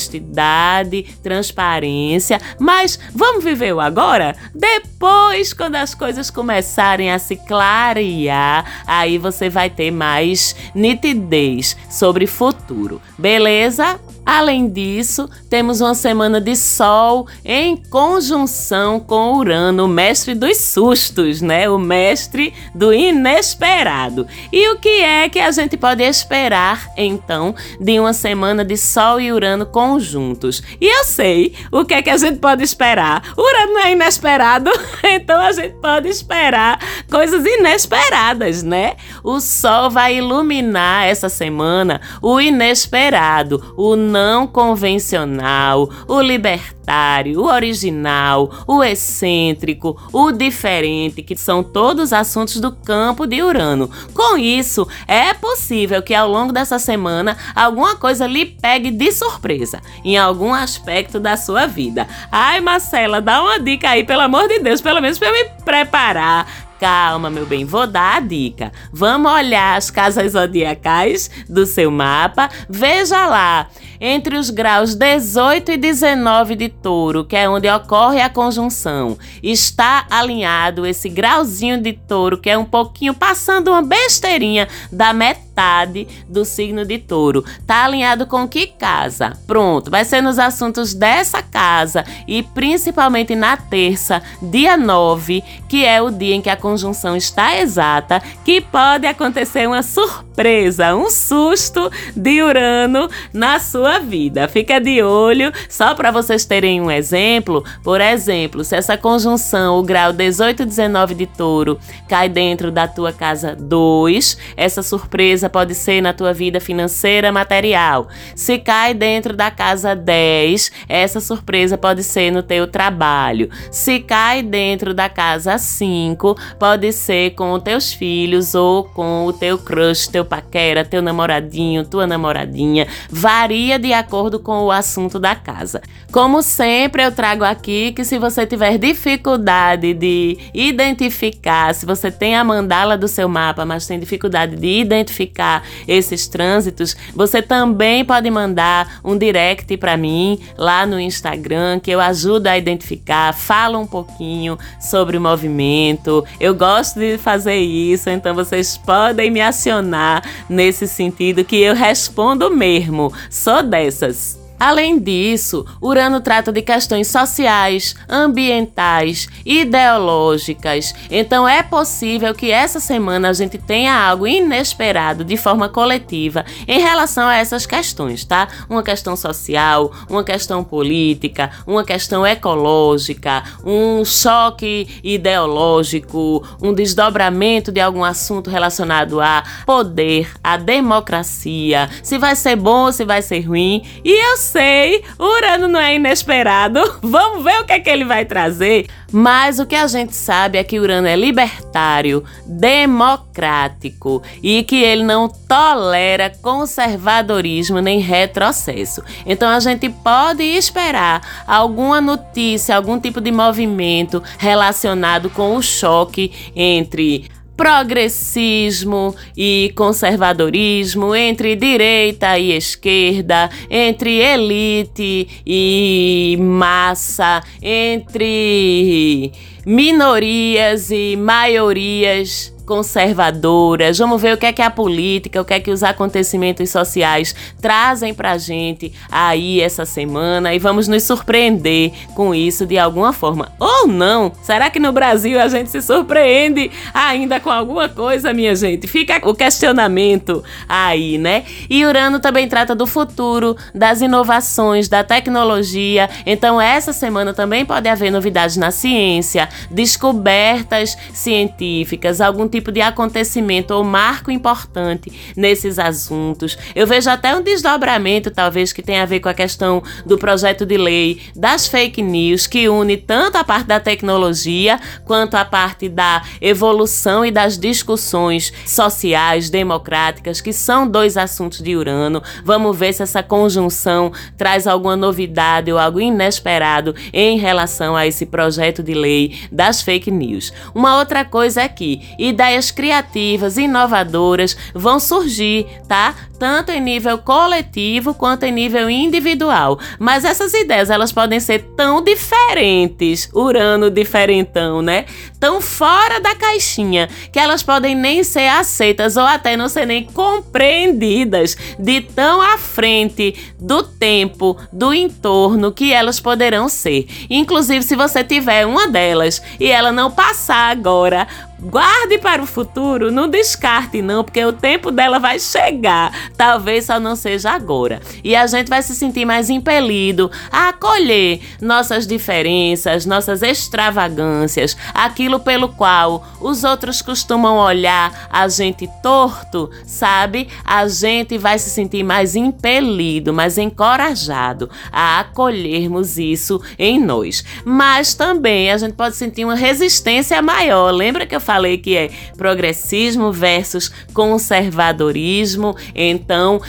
transparência. 1.24 2.40
Mas 2.60 3.00
vamos 3.14 3.44
viver 3.44 3.74
o 3.74 3.80
agora? 3.80 4.36
Depois, 4.54 5.54
quando 5.54 5.76
as 5.76 5.96
coisas 5.96 6.30
começarem 6.30 7.12
a 7.12 7.20
se 7.20 7.36
clarear, 7.36 8.84
aí 8.86 9.18
você 9.18 9.50
vai 9.50 9.70
ter 9.70 9.92
mais 9.92 10.56
nitidez 10.76 11.76
sobre 11.90 12.28
futuro. 12.28 13.02
Beleza? 13.18 14.00
Além 14.28 14.68
disso, 14.68 15.30
temos 15.50 15.80
uma 15.80 15.96
semana 15.96 16.42
de 16.42 16.54
Sol 16.54 17.30
em 17.46 17.78
conjunção 17.78 19.00
com 19.00 19.36
Urano, 19.38 19.86
o 19.86 19.88
mestre 19.88 20.36
dos 20.36 20.58
sustos, 20.58 21.42
né? 21.42 21.70
O 21.70 21.80
mestre 21.80 22.54
do 22.76 22.94
inesperado. 22.94 24.28
E 24.52 24.70
o 24.70 24.80
que 24.80 25.02
é 25.02 25.30
que 25.30 25.40
a 25.40 25.50
gente 25.50 25.78
pode 25.78 26.04
esperar, 26.04 26.90
então, 26.98 27.56
de 27.80 27.98
uma 28.02 28.12
semana 28.12 28.66
de 28.66 28.76
Sol 28.76 29.22
e 29.22 29.32
Urano 29.32 29.66
conjuntos? 29.66 30.62
E 30.82 30.86
eu 30.86 31.06
sei 31.06 31.56
o 31.72 31.86
que 31.86 31.94
é 31.94 32.02
que 32.02 32.10
a 32.10 32.18
gente 32.18 32.40
pode 32.40 32.62
esperar. 32.62 33.24
Urano 33.38 33.80
é 33.80 33.94
inesperado, 33.94 34.70
então 35.06 35.40
a 35.40 35.54
gente 35.54 35.76
pode 35.76 36.10
esperar 36.10 36.78
coisas 37.10 37.46
inesperadas, 37.46 38.62
né? 38.62 38.98
O 39.24 39.40
Sol 39.40 39.90
vai 39.90 40.18
iluminar 40.18 41.06
essa 41.06 41.30
semana 41.30 42.02
o 42.22 42.42
inesperado, 42.42 43.74
o 43.78 43.96
não 43.96 44.17
convencional, 44.48 45.90
o 46.08 46.22
libertário, 46.22 47.42
o 47.42 47.46
original, 47.46 48.50
o 48.66 48.84
excêntrico, 48.84 50.00
o 50.14 50.32
diferente, 50.32 51.22
que 51.22 51.36
são 51.36 51.64
todos 51.64 52.14
assuntos 52.14 52.60
do 52.60 52.72
campo 52.72 53.28
de 53.28 53.42
Urano. 53.42 53.90
Com 54.14 54.38
isso, 54.38 54.88
é 55.08 55.34
possível 55.34 56.02
que 56.02 56.14
ao 56.14 56.30
longo 56.30 56.54
dessa 56.54 56.80
semana 56.80 57.38
alguma 57.56 57.96
coisa 57.96 58.26
lhe 58.26 58.46
pegue 58.46 58.92
de 58.92 59.12
surpresa 59.12 59.82
em 60.04 60.18
algum 60.18 60.54
aspecto 60.54 61.20
da 61.20 61.36
sua 61.36 61.68
vida. 61.68 62.08
Ai, 62.32 62.62
Marcela, 62.62 63.20
dá 63.20 63.42
uma 63.42 63.60
dica 63.60 63.90
aí, 63.90 64.04
pelo 64.04 64.22
amor 64.22 64.48
de 64.48 64.60
Deus, 64.60 64.82
pelo 64.82 65.02
menos 65.02 65.20
para 65.20 65.30
eu 65.30 65.34
me 65.34 65.46
preparar 65.64 66.68
Calma, 66.80 67.30
meu 67.32 67.46
bem, 67.46 67.66
vou 67.66 67.88
dar 67.88 68.18
a 68.18 68.20
dica. 68.20 68.72
Vamos 68.94 69.32
olhar 69.32 69.78
as 69.78 69.90
casas 69.90 70.34
zodiacais 70.34 71.30
do 71.50 71.66
seu 71.66 71.90
mapa. 71.90 72.50
Veja 72.70 73.26
lá, 73.26 73.68
entre 74.00 74.38
os 74.38 74.50
graus 74.50 74.96
18 74.96 75.72
e 75.72 75.78
19 75.78 76.56
de 76.56 76.70
touro, 76.70 77.26
que 77.26 77.36
é 77.36 77.50
onde 77.50 77.70
ocorre 77.70 78.22
a 78.22 78.30
conjunção, 78.30 79.18
está 79.42 80.06
alinhado 80.10 80.86
esse 80.86 81.10
grauzinho 81.10 81.82
de 81.82 81.94
touro, 81.94 82.38
que 82.38 82.50
é 82.50 82.58
um 82.58 82.66
pouquinho 82.66 83.14
passando 83.14 83.70
uma 83.70 83.82
besteirinha 83.82 84.68
da 84.92 85.14
metade 85.14 86.08
do 86.28 86.46
signo 86.46 86.86
de 86.86 87.00
touro. 87.00 87.44
Tá 87.66 87.86
alinhado 87.86 88.28
com 88.28 88.48
que 88.48 88.68
casa? 88.68 89.38
Pronto, 89.48 89.90
vai 89.90 90.06
ser 90.06 90.22
nos 90.22 90.38
assuntos 90.38 90.94
dessa 90.94 91.42
casa 91.42 92.06
e 92.28 92.44
principalmente 92.44 93.36
na 93.36 93.58
terça, 93.58 94.22
dia 94.42 94.78
9, 94.78 95.44
que 95.68 95.84
é 95.84 96.02
o 96.02 96.12
dia 96.12 96.36
em 96.36 96.42
que 96.42 96.50
a 96.50 96.56
conjunção 96.56 97.16
está 97.16 97.58
exata, 97.58 98.22
que 98.46 98.62
pode 98.62 99.08
acontecer 99.08 99.68
uma 99.68 99.82
surpresa, 99.82 100.96
um 100.96 101.10
susto 101.10 101.92
de 102.16 102.42
Urano 102.44 103.10
na 103.34 103.60
sua 103.60 103.87
vida. 104.00 104.48
Fica 104.48 104.80
de 104.80 105.02
olho, 105.02 105.52
só 105.70 105.96
para 105.96 106.12
vocês 106.12 106.46
terem 106.46 106.82
um 106.82 106.92
exemplo. 106.92 107.64
Por 107.84 108.02
exemplo, 108.02 108.64
se 108.64 108.76
essa 108.76 108.98
conjunção, 108.98 109.80
o 109.80 109.84
grau 109.84 110.14
18 110.14 110.64
e 110.64 110.66
19 110.66 111.16
de 111.16 111.26
touro, 111.26 111.80
cai 112.08 112.30
dentro 112.30 112.72
da 112.72 112.88
tua 112.88 113.12
casa 113.12 113.56
2, 113.56 114.38
essa 114.56 114.84
surpresa 114.84 115.50
pode 115.50 115.74
ser 115.74 116.02
na 116.02 116.14
tua 116.14 116.34
vida 116.34 116.60
financeira, 116.60 117.32
material. 117.32 118.08
Se 118.36 118.60
cai 118.60 118.94
dentro 118.94 119.36
da 119.36 119.50
casa 119.50 119.96
10, 119.96 120.72
essa 120.88 121.20
surpresa 121.20 121.78
pode 121.78 122.04
ser 122.04 122.32
no 122.32 122.44
teu 122.44 122.68
trabalho. 122.68 123.50
Se 123.72 124.00
cai 124.00 124.44
dentro 124.44 124.94
da 124.94 125.10
casa 125.10 125.58
5, 125.58 126.36
pode 126.60 126.92
ser 126.92 127.32
com 127.32 127.54
os 127.54 127.64
teus 127.64 127.94
filhos 127.94 128.56
ou 128.56 128.84
com 128.84 129.26
o 129.26 129.34
teu 129.34 129.58
crush, 129.58 130.08
teu 130.08 130.26
paquera, 130.26 130.86
teu 130.86 131.02
namoradinho, 131.02 131.86
tua 131.86 132.06
namoradinha. 132.06 132.88
Varia 133.10 133.77
de 133.78 133.94
acordo 133.94 134.40
com 134.40 134.64
o 134.64 134.72
assunto 134.72 135.20
da 135.20 135.36
casa. 135.36 135.82
Como 136.12 136.42
sempre, 136.42 137.04
eu 137.04 137.12
trago 137.12 137.44
aqui 137.44 137.92
que 137.92 138.04
se 138.04 138.18
você 138.18 138.46
tiver 138.46 138.78
dificuldade 138.78 139.94
de 139.94 140.38
identificar, 140.54 141.74
se 141.76 141.86
você 141.86 142.10
tem 142.10 142.36
a 142.36 142.44
mandala 142.44 142.98
do 142.98 143.08
seu 143.08 143.28
mapa, 143.28 143.66
mas 143.66 143.86
tem 143.86 144.00
dificuldade 144.00 144.56
de 144.56 144.80
identificar 144.80 145.64
esses 145.88 146.28
trânsitos, 146.28 146.96
você 147.14 147.42
também 147.42 148.06
pode 148.06 148.30
mandar 148.30 149.00
um 149.04 149.18
direct 149.18 149.76
para 149.78 149.98
mim 149.98 150.40
lá 150.58 150.86
no 150.86 151.00
Instagram, 151.00 151.80
que 151.80 151.92
eu 151.92 152.00
ajudo 152.00 152.48
a 152.48 152.58
identificar, 152.58 153.34
falo 153.34 153.80
um 153.80 153.88
pouquinho 153.88 154.58
sobre 154.80 155.18
o 155.18 155.22
movimento. 155.22 156.26
Eu 156.40 156.56
gosto 156.56 157.00
de 157.00 157.18
fazer 157.18 157.58
isso, 157.58 158.10
então 158.10 158.34
vocês 158.34 158.78
podem 158.78 159.30
me 159.30 159.42
acionar 159.42 160.24
nesse 160.50 160.88
sentido 160.88 161.44
que 161.44 161.58
eu 161.58 161.76
respondo 161.76 162.50
mesmo. 162.50 163.12
Sou 163.30 163.64
dessas. 163.68 164.47
Além 164.60 165.00
disso, 165.00 165.66
Urano 165.82 166.20
trata 166.20 166.52
de 166.52 166.62
questões 166.62 167.08
sociais, 167.08 167.96
ambientais, 168.10 169.28
ideológicas. 169.46 170.96
Então 171.12 171.48
é 171.48 171.62
possível 171.62 172.34
que 172.34 172.52
essa 172.52 172.80
semana 172.80 173.30
a 173.30 173.34
gente 173.34 173.58
tenha 173.58 173.94
algo 173.94 174.28
inesperado 174.28 175.24
de 175.24 175.38
forma 175.38 175.70
coletiva 175.70 176.44
em 176.68 176.80
relação 176.80 177.28
a 177.28 177.36
essas 177.36 177.66
questões, 177.66 178.26
tá? 178.26 178.48
Uma 178.70 178.82
questão 178.82 179.16
social, 179.16 179.92
uma 180.10 180.24
questão 180.24 180.64
política, 180.64 181.52
uma 181.66 181.84
questão 181.84 182.26
ecológica, 182.26 183.44
um 183.64 184.04
choque 184.04 184.88
ideológico, 185.04 186.44
um 186.62 186.74
desdobramento 186.74 187.72
de 187.72 187.80
algum 187.80 188.04
assunto 188.04 188.50
relacionado 188.50 189.22
a 189.22 189.44
poder, 189.66 190.32
a 190.44 190.58
democracia, 190.58 191.90
se 192.02 192.18
vai 192.18 192.36
ser 192.36 192.56
bom 192.56 192.88
se 192.92 193.06
vai 193.06 193.22
ser 193.22 193.42
ruim. 193.42 193.84
E 194.04 194.32
eu 194.32 194.38
sei, 194.48 195.04
Urano 195.20 195.68
não 195.68 195.80
é 195.80 195.96
inesperado. 195.96 196.80
Vamos 197.04 197.44
ver 197.44 197.60
o 197.60 197.66
que 197.66 197.74
é 197.74 197.80
que 197.80 197.90
ele 197.90 198.06
vai 198.06 198.26
trazer. 198.26 198.88
Mas 199.12 199.60
o 199.60 199.66
que 199.66 199.76
a 199.76 199.88
gente 199.88 200.16
sabe 200.16 200.58
é 200.58 200.64
que 200.64 200.80
Urano 200.80 201.08
é 201.08 201.16
libertário, 201.16 202.24
democrático 202.46 204.22
e 204.44 204.64
que 204.64 204.84
ele 204.84 205.04
não 205.04 205.30
tolera 205.30 206.30
conservadorismo 206.42 207.80
nem 207.80 208.00
retrocesso. 208.00 209.02
Então 209.26 209.50
a 209.50 209.60
gente 209.60 209.90
pode 209.90 210.44
esperar 210.44 211.46
alguma 211.48 212.02
notícia, 212.02 212.76
algum 212.76 213.00
tipo 213.00 213.22
de 213.22 213.32
movimento 213.32 214.22
relacionado 214.38 215.30
com 215.30 215.56
o 215.56 215.62
choque 215.62 216.52
entre 216.56 217.30
progressismo 217.58 219.16
e 219.36 219.74
conservadorismo, 219.76 221.16
entre 221.16 221.56
direita 221.56 222.38
e 222.38 222.52
esquerda, 222.52 223.50
entre 223.70 224.20
elite 224.20 225.28
e 225.46 226.38
massa, 226.40 227.44
entre 227.62 229.34
minorias 229.68 230.92
e 230.92 231.18
maiorias 231.18 232.54
conservadoras. 232.68 233.98
Vamos 233.98 234.22
ver 234.22 234.34
o 234.34 234.38
que 234.38 234.46
é 234.46 234.52
que 234.52 234.62
a 234.62 234.70
política, 234.70 235.42
o 235.42 235.46
que 235.46 235.54
é 235.54 235.60
que 235.60 235.72
os 235.72 235.82
acontecimentos 235.82 236.70
sociais 236.70 237.34
trazem 237.62 238.14
pra 238.14 238.38
gente 238.38 238.92
aí 239.10 239.62
essa 239.62 239.86
semana 239.86 240.54
e 240.54 240.60
vamos 240.60 240.88
nos 240.88 241.04
surpreender 241.04 241.94
com 242.14 242.36
isso 242.36 242.66
de 242.66 242.78
alguma 242.78 243.14
forma. 243.14 243.54
Ou 243.58 243.88
não? 243.88 244.34
Será 244.44 244.70
que 244.70 244.80
no 244.80 244.92
Brasil 244.92 245.40
a 245.40 245.48
gente 245.48 245.70
se 245.70 245.82
surpreende 245.82 246.70
ainda 246.94 247.40
com 247.40 247.50
alguma 247.50 247.88
coisa, 247.88 248.34
minha 248.34 248.54
gente? 248.54 248.86
Fica 248.86 249.22
o 249.24 249.34
questionamento 249.34 250.44
aí, 250.68 251.18
né? 251.18 251.46
E 251.70 251.86
Urano 251.86 252.20
também 252.20 252.50
trata 252.50 252.76
do 252.76 252.86
futuro, 252.86 253.56
das 253.74 254.02
inovações, 254.02 254.90
da 254.90 255.06
tecnologia. 255.06 256.10
Então 256.26 256.60
essa 256.60 256.92
semana 256.92 257.34
também 257.34 257.66
pode 257.66 257.88
haver 257.88 258.12
novidades 258.12 258.58
na 258.58 258.72
ciência, 258.72 259.48
descobertas 259.70 260.98
científicas, 261.14 262.22
algum 262.22 262.48
tipo 262.48 262.72
de 262.72 262.82
acontecimento 262.82 263.74
ou 263.74 263.84
marco 263.84 264.32
importante 264.32 265.12
nesses 265.36 265.80
assuntos. 265.80 266.58
Eu 266.76 266.88
vejo 266.88 267.10
até 267.10 267.36
um 267.36 267.42
desdobramento, 267.42 268.32
talvez, 268.32 268.74
que 268.74 268.82
tenha 268.82 269.04
a 269.04 269.06
ver 269.06 269.20
com 269.20 269.30
a 269.30 269.34
questão 269.34 269.84
do 270.06 270.18
projeto 270.18 270.66
de 270.66 270.78
lei 270.78 271.22
das 271.36 271.68
fake 271.68 272.02
news, 272.02 272.48
que 272.48 272.70
une 272.70 272.98
tanto 272.98 273.38
a 273.38 273.44
parte 273.44 273.68
da 273.68 273.80
tecnologia 273.80 274.80
quanto 275.06 275.36
a 275.36 275.46
parte 275.46 275.90
da 275.90 276.22
evolução 276.42 277.26
e 277.26 277.32
das 277.32 277.58
discussões 277.58 278.52
sociais, 278.66 279.50
democráticas, 279.50 280.42
que 280.42 280.54
são 280.54 280.88
dois 280.88 281.18
assuntos 281.18 281.62
de 281.62 281.76
Urano. 281.76 282.22
Vamos 282.44 282.78
ver 282.78 282.94
se 282.94 283.04
essa 283.04 283.24
conjunção 283.24 284.12
traz 284.38 284.68
alguma 284.68 284.96
novidade 284.96 285.72
ou 285.72 285.78
algo 285.78 286.00
inesperado 286.00 286.96
em 287.14 287.38
relação 287.38 287.96
a 287.96 288.06
esse 288.06 288.26
projeto 288.26 288.84
de 288.84 288.94
lei 288.94 289.36
das 289.52 289.82
fake 289.82 290.12
news. 290.12 290.52
Uma 290.74 290.98
outra 290.98 291.24
coisa 291.26 291.62
é 291.62 291.68
que, 291.68 292.02
e 292.18 292.30
ideias 292.30 292.72
criativas, 292.72 293.58
inovadoras 293.58 294.58
vão 294.74 295.00
surgir, 295.00 295.66
tá? 295.88 296.16
Tanto 296.40 296.72
em 296.72 296.80
nível 296.80 297.18
coletivo 297.18 298.14
quanto 298.14 298.44
em 298.44 298.52
nível 298.52 298.90
individual. 298.90 299.80
Mas 300.00 300.24
essas 300.24 300.54
ideias, 300.54 300.90
elas 300.90 301.12
podem 301.12 301.40
ser 301.40 301.60
tão 301.76 302.02
diferentes, 302.02 303.30
Urano 303.34 303.90
diferentão, 303.90 304.82
né? 304.82 305.06
Tão 305.40 305.62
fora 305.62 306.20
da 306.20 306.36
caixinha, 306.36 307.10
que 307.32 307.40
elas 307.40 307.64
podem 307.64 307.96
nem 307.96 308.24
ser 308.24 308.48
aceitas 308.48 309.18
ou 309.18 309.24
até 309.26 309.58
não 309.58 309.68
ser 309.68 309.86
nem 309.86 310.04
compreendidas 310.06 311.56
de 311.80 312.02
tão 312.02 312.42
à 312.42 312.58
frente 312.58 313.36
do 313.60 313.84
tempo, 313.84 314.58
do 314.72 314.94
entorno 314.94 315.72
que 315.72 315.92
elas 315.94 316.20
poderão 316.20 316.70
ser. 316.70 317.08
Inclusive, 317.30 317.84
se 317.84 317.96
você 317.96 318.24
tiver 318.24 318.66
uma 318.66 318.88
delas 318.88 319.42
e 319.60 319.68
ela 319.68 319.92
não 319.92 320.12
passar 320.12 320.72
agora 320.72 321.28
Guarde 321.60 322.20
para 322.20 322.42
o 322.42 322.46
futuro, 322.46 323.12
não 323.12 323.28
descarte 323.28 324.00
não, 324.00 324.24
porque 324.24 324.44
o 324.46 324.54
tempo 324.54 324.92
dela 324.92 325.18
vai 325.18 325.40
chegar. 325.40 326.14
Talvez 326.38 326.86
só 326.86 327.00
não 327.00 327.16
seja 327.16 327.52
agora. 327.52 328.00
E 328.24 328.36
a 328.36 328.46
gente 328.46 328.68
vai 328.68 328.84
se 328.84 328.96
sentir 328.96 329.26
mais 329.26 329.50
impelido 329.50 330.30
a 330.52 330.70
acolher 330.70 331.42
nossas 331.60 332.06
diferenças, 332.06 333.08
nossas 333.08 333.42
extravagâncias, 333.42 334.78
aquilo 334.94 335.40
pelo 335.40 335.70
qual 335.70 336.24
os 336.40 336.64
outros 336.64 337.02
costumam 337.02 337.58
olhar 337.58 338.28
a 338.32 338.48
gente 338.48 338.88
torto, 339.02 339.72
sabe? 339.86 340.48
A 340.64 340.88
gente 340.88 341.40
vai 341.40 341.58
se 341.58 341.72
sentir 341.72 342.04
mais 342.04 342.36
impelido, 342.36 343.34
mais 343.34 343.58
encorajado 343.58 344.70
a 344.92 345.22
acolhermos 345.22 346.20
isso 346.20 346.62
em 346.78 347.04
nós. 347.04 347.44
Mas 347.66 348.14
também 348.14 348.72
a 348.72 348.78
gente 348.78 348.94
pode 348.94 349.16
sentir 349.16 349.44
uma 349.44 349.56
resistência 349.56 350.40
maior. 350.40 350.92
Lembra 350.92 351.26
que 351.26 351.36
eu 351.36 351.47
falei 351.48 351.78
que 351.78 351.96
é 351.96 352.12
progressismo 352.36 353.32
versus 353.32 353.90
conservadorismo. 354.14 355.78
Então, 355.96 356.62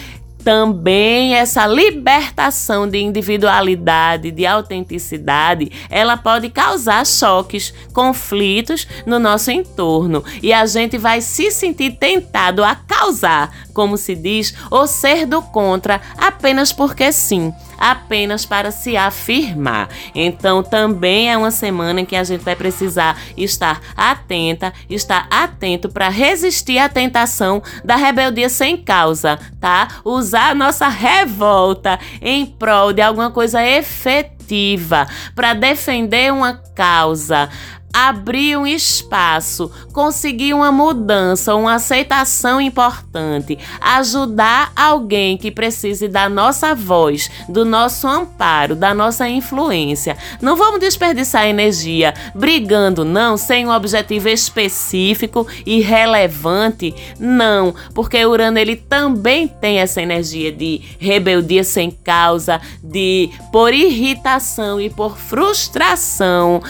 também 0.44 1.34
essa 1.34 1.66
libertação 1.66 2.88
de 2.88 2.98
individualidade, 2.98 4.30
de 4.30 4.46
autenticidade, 4.46 5.70
ela 5.90 6.16
pode 6.16 6.48
causar 6.48 7.04
choques, 7.04 7.74
conflitos 7.92 8.86
no 9.04 9.18
nosso 9.18 9.50
entorno 9.50 10.24
e 10.42 10.52
a 10.52 10.64
gente 10.64 10.96
vai 10.96 11.20
se 11.20 11.50
sentir 11.50 11.98
tentado 11.98 12.62
a 12.62 12.74
causar, 12.74 13.52
como 13.78 13.96
se 13.96 14.16
diz, 14.16 14.52
ou 14.72 14.88
ser 14.88 15.24
do 15.24 15.40
contra 15.40 16.00
apenas 16.16 16.72
porque 16.72 17.12
sim 17.12 17.54
apenas 17.78 18.44
para 18.44 18.72
se 18.72 18.96
afirmar. 18.96 19.88
Então, 20.12 20.64
também 20.64 21.30
é 21.30 21.36
uma 21.36 21.52
semana 21.52 22.00
em 22.00 22.04
que 22.04 22.16
a 22.16 22.24
gente 22.24 22.44
vai 22.44 22.56
precisar 22.56 23.16
estar 23.36 23.80
atenta, 23.96 24.72
estar 24.90 25.28
atento 25.30 25.88
para 25.88 26.08
resistir 26.08 26.76
à 26.76 26.88
tentação 26.88 27.62
da 27.84 27.94
rebeldia 27.94 28.48
sem 28.48 28.76
causa, 28.76 29.38
tá? 29.60 29.86
Usar 30.04 30.50
a 30.50 30.54
nossa 30.56 30.88
revolta 30.88 32.00
em 32.20 32.44
prol 32.44 32.92
de 32.92 33.00
alguma 33.00 33.30
coisa 33.30 33.64
efetiva 33.64 35.06
para 35.36 35.54
defender 35.54 36.32
uma 36.32 36.54
causa 36.74 37.48
abrir 37.92 38.56
um 38.56 38.66
espaço, 38.66 39.70
conseguir 39.92 40.54
uma 40.54 40.70
mudança, 40.70 41.54
uma 41.54 41.74
aceitação 41.74 42.60
importante, 42.60 43.58
ajudar 43.80 44.72
alguém 44.76 45.36
que 45.36 45.50
precise 45.50 46.06
da 46.06 46.28
nossa 46.28 46.74
voz, 46.74 47.30
do 47.48 47.64
nosso 47.64 48.06
amparo, 48.06 48.76
da 48.76 48.94
nossa 48.94 49.28
influência. 49.28 50.16
Não 50.40 50.56
vamos 50.56 50.80
desperdiçar 50.80 51.46
energia 51.46 52.14
brigando, 52.34 53.04
não, 53.04 53.36
sem 53.36 53.66
um 53.66 53.70
objetivo 53.70 54.28
específico 54.28 55.46
e 55.66 55.80
relevante, 55.80 56.94
não, 57.18 57.74
porque 57.94 58.24
Urano 58.24 58.58
ele 58.58 58.76
também 58.76 59.48
tem 59.48 59.78
essa 59.78 60.02
energia 60.02 60.52
de 60.52 60.80
rebeldia 60.98 61.64
sem 61.64 61.90
causa, 61.90 62.60
de 62.82 63.30
por 63.50 63.72
irritação 63.72 64.80
e 64.80 64.90
por 64.90 65.16
frustração 65.16 66.62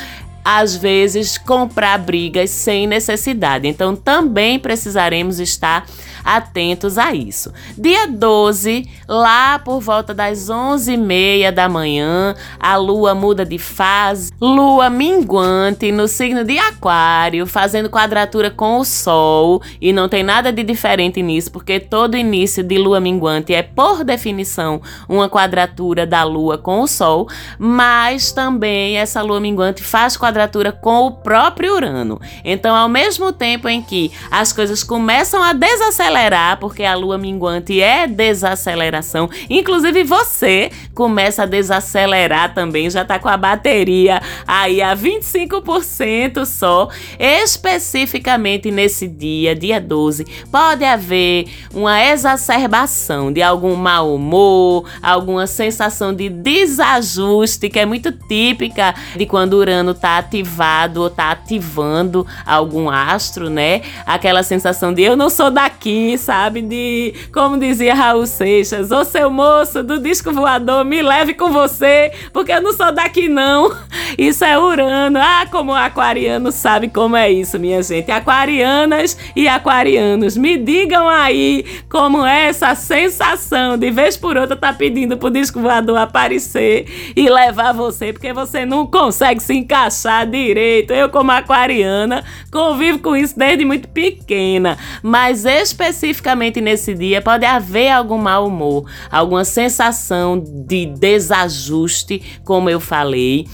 às 0.51 0.75
vezes 0.75 1.37
comprar 1.37 1.99
brigas 1.99 2.49
sem 2.49 2.87
necessidade. 2.87 3.69
Então 3.69 3.95
também 3.95 4.59
precisaremos 4.59 5.39
estar 5.41 5.85
atentos 6.25 6.99
a 6.99 7.13
isso. 7.13 7.53
Dia 7.77 8.07
12, 8.07 8.89
lá 9.09 9.59
por 9.59 9.81
volta 9.81 10.13
das 10.15 10.49
11h30 10.49 11.51
da 11.51 11.69
manhã, 11.69 12.35
a 12.59 12.77
lua 12.77 13.15
muda 13.15 13.45
de 13.45 13.59
fase, 13.59 14.33
lua 14.41 14.91
minguante 14.91 15.91
no 15.93 16.09
signo 16.09 16.45
de 16.45 16.59
Aquário, 16.59 17.47
fazendo 17.47 17.91
quadratura 17.91 18.51
com 18.51 18.79
o 18.79 18.85
Sol, 18.85 19.63
e 19.81 19.93
não 19.93 20.09
tem 20.09 20.23
nada 20.23 20.53
de 20.53 20.63
diferente 20.63 21.23
nisso, 21.23 21.51
porque 21.51 21.81
todo 21.81 22.17
início 22.17 22.63
de 22.63 22.79
lua 22.79 23.01
minguante 23.01 23.55
é, 23.55 23.63
por 23.63 24.05
definição, 24.05 24.81
uma 25.09 25.29
quadratura 25.29 26.07
da 26.07 26.25
lua 26.25 26.59
com 26.59 26.81
o 26.81 26.87
Sol, 26.87 27.29
mas 27.59 28.33
também 28.33 28.97
essa 28.97 29.23
lua 29.23 29.41
minguante 29.41 29.83
faz 29.83 30.17
quadratura 30.17 30.73
com 30.73 31.07
o 31.07 31.13
próprio 31.13 31.75
Urano. 31.75 32.21
Então, 32.45 32.75
ao 32.75 32.89
mesmo 32.89 33.33
tempo 33.33 33.69
em 33.69 33.83
que 33.83 34.13
as 34.31 34.53
coisas 34.53 34.83
começam 34.83 35.43
a 35.43 35.53
desacelerar, 35.53 36.08
desacelerar, 36.09 36.59
porque 36.59 36.85
a 36.85 36.95
lua 36.95 37.19
minguante 37.19 37.81
é 37.81 38.07
desaceleração. 38.07 39.29
Inclusive 39.49 40.05
você 40.05 40.71
começa 40.95 41.43
a 41.43 41.47
desacelerar 41.47 42.55
também, 42.55 42.91
já 42.91 43.05
tá 43.05 43.19
com 43.19 43.29
a 43.29 43.37
bateria 43.37 44.21
aí 44.47 44.81
a 44.81 44.97
25% 44.97 46.45
só. 46.45 46.89
Especificamente 47.19 48.71
nesse 48.71 49.07
dia, 49.07 49.55
dia 49.55 49.81
12, 49.81 50.25
pode 50.51 50.85
haver 50.85 51.47
uma 51.75 52.03
exacerbação 52.03 53.33
de 53.33 53.43
algum 53.43 53.75
mau 53.75 54.15
humor, 54.15 54.89
alguma 55.03 55.47
sensação 55.47 56.15
de 56.15 56.29
desajuste 56.29 57.69
que 57.69 57.79
é 57.79 57.87
muito 57.87 58.11
típica 58.13 58.95
de 59.17 59.27
quando 59.27 59.55
Urano 59.55 59.95
tá 59.95 60.19
ativado 60.19 61.03
ou 61.03 61.11
tá 61.11 61.31
ativando 61.31 62.27
algum 62.47 62.89
astro, 62.89 63.51
né? 63.51 63.83
Aquela 64.07 64.43
sensação 64.43 64.93
de 64.93 65.03
eu 65.03 65.17
não 65.17 65.29
sou 65.29 65.51
daqui, 65.51 65.98
mim, 65.99 66.17
sabe? 66.17 66.63
De, 66.63 67.15
como 67.33 67.59
dizia 67.59 67.95
Raul 67.95 68.27
Seixas, 68.27 68.91
ô 68.91 69.05
seu 69.05 69.31
moço 69.31 69.83
do 69.83 70.01
disco 70.01 70.33
voador, 70.33 70.85
me 70.85 71.03
leve 71.03 71.35
com 71.35 71.51
você, 71.51 72.13
porque 72.33 72.53
eu 72.53 72.63
não 72.63 72.73
sou 72.73 72.93
daqui 72.93 73.29
não. 73.29 73.75
Isso 74.17 74.45
é 74.45 74.59
Urano. 74.59 75.19
Ah, 75.21 75.47
como 75.51 75.75
aquariano 75.75 76.51
sabe 76.53 76.89
como 76.89 77.17
é 77.17 77.31
isso, 77.31 77.59
minha 77.59 77.83
gente. 77.83 78.11
Aquarianas 78.11 79.17
e 79.37 79.47
aquarianos, 79.47 80.37
me 80.37 80.57
digam 80.57 81.09
aí 81.09 81.65
como 81.89 82.25
é 82.25 82.47
essa 82.47 82.75
sensação 82.75 83.77
de 83.77 83.91
vez 83.91 84.17
por 84.17 84.37
outra 84.37 84.57
tá 84.57 84.73
pedindo 84.73 85.17
pro 85.17 85.31
disco 85.31 85.61
voador 85.61 85.99
aparecer 85.99 87.13
e 87.15 87.29
levar 87.29 87.73
você, 87.73 88.13
porque 88.13 88.33
você 88.33 88.65
não 88.65 88.87
consegue 88.87 89.43
se 89.43 89.55
encaixar 89.55 90.27
direito. 90.27 90.93
Eu, 90.93 91.09
como 91.09 91.31
aquariana, 91.31 92.25
convivo 92.51 92.99
com 92.99 93.17
isso 93.17 93.39
desde 93.39 93.65
muito 93.65 93.89
pequena, 93.89 94.79
mas 95.03 95.45
especificamente 95.89 96.61
nesse 96.61 96.95
dia 96.95 97.21
pode 97.23 97.45
haver 97.45 97.91
algum 97.91 98.19
mau 98.19 98.47
humor, 98.47 98.85
alguma 99.11 99.45
sensação 99.45 100.39
de 100.39 100.87
desajuste, 100.87 102.23
como 102.45 102.71
eu 102.71 102.81
falei 102.81 103.47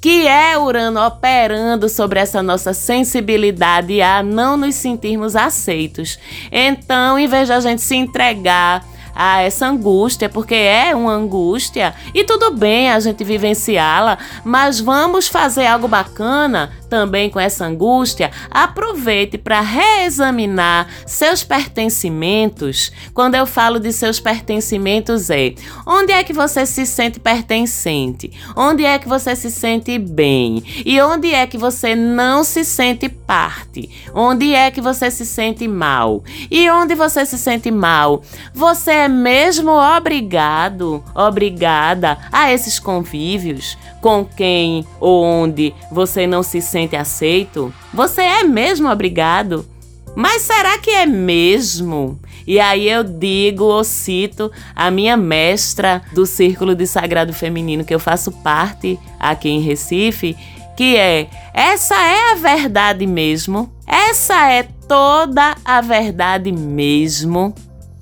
que 0.00 0.26
é 0.26 0.58
Urano 0.58 1.00
operando 1.00 1.88
sobre 1.88 2.20
essa 2.20 2.42
nossa 2.42 2.74
sensibilidade 2.74 4.02
a 4.02 4.22
não 4.22 4.54
nos 4.54 4.74
sentirmos 4.74 5.34
aceitos. 5.34 6.18
Então, 6.52 7.18
em 7.18 7.26
vez 7.26 7.46
de 7.46 7.54
a 7.54 7.60
gente 7.60 7.80
se 7.80 7.96
entregar 7.96 8.84
a 9.14 9.40
essa 9.40 9.66
angústia, 9.66 10.28
porque 10.28 10.54
é 10.54 10.94
uma 10.94 11.12
angústia 11.12 11.94
e 12.12 12.24
tudo 12.24 12.50
bem 12.50 12.90
a 12.90 12.98
gente 12.98 13.22
vivenciá-la, 13.22 14.18
mas 14.44 14.80
vamos 14.80 15.28
fazer 15.28 15.66
algo 15.66 15.86
bacana 15.86 16.72
também 16.94 17.28
com 17.28 17.40
essa 17.40 17.64
angústia, 17.64 18.30
aproveite 18.48 19.36
para 19.36 19.60
reexaminar 19.60 20.86
seus 21.04 21.42
pertencimentos. 21.42 22.92
Quando 23.12 23.34
eu 23.34 23.46
falo 23.46 23.80
de 23.80 23.92
seus 23.92 24.20
pertencimentos, 24.20 25.28
é 25.28 25.54
onde 25.84 26.12
é 26.12 26.22
que 26.22 26.32
você 26.32 26.64
se 26.64 26.86
sente 26.86 27.18
pertencente? 27.18 28.30
Onde 28.54 28.84
é 28.84 28.96
que 28.96 29.08
você 29.08 29.34
se 29.34 29.50
sente 29.50 29.98
bem? 29.98 30.62
E 30.86 31.00
onde 31.00 31.34
é 31.34 31.48
que 31.48 31.58
você 31.58 31.96
não 31.96 32.44
se 32.44 32.64
sente 32.64 33.08
parte? 33.08 33.90
Onde 34.14 34.54
é 34.54 34.70
que 34.70 34.80
você 34.80 35.10
se 35.10 35.26
sente 35.26 35.66
mal? 35.66 36.22
E 36.48 36.70
onde 36.70 36.94
você 36.94 37.26
se 37.26 37.36
sente 37.36 37.72
mal? 37.72 38.22
Você 38.54 38.92
é 38.92 39.08
mesmo 39.08 39.72
obrigado, 39.72 41.02
obrigada 41.12 42.18
a 42.30 42.52
esses 42.52 42.78
convívios 42.78 43.76
com 44.04 44.22
quem 44.22 44.86
ou 45.00 45.24
onde 45.24 45.74
você 45.90 46.26
não 46.26 46.42
se 46.42 46.60
sente 46.60 46.83
sente 46.84 46.96
aceito, 46.96 47.72
você 47.92 48.20
é 48.20 48.44
mesmo 48.44 48.88
obrigado. 48.90 49.66
Mas 50.14 50.42
será 50.42 50.78
que 50.78 50.90
é 50.90 51.06
mesmo? 51.06 52.20
E 52.46 52.60
aí 52.60 52.88
eu 52.88 53.02
digo 53.02 53.64
ou 53.64 53.82
cito 53.82 54.52
a 54.76 54.90
minha 54.90 55.16
mestra 55.16 56.02
do 56.12 56.24
Círculo 56.26 56.74
de 56.74 56.86
Sagrado 56.86 57.32
Feminino, 57.32 57.84
que 57.84 57.94
eu 57.94 57.98
faço 57.98 58.30
parte 58.30 58.98
aqui 59.18 59.48
em 59.48 59.60
Recife, 59.60 60.36
que 60.76 60.96
é: 60.96 61.28
essa 61.52 61.96
é 61.96 62.32
a 62.32 62.34
verdade 62.36 63.06
mesmo? 63.06 63.72
Essa 63.86 64.52
é 64.52 64.62
toda 64.62 65.56
a 65.64 65.80
verdade 65.80 66.52
mesmo? 66.52 67.54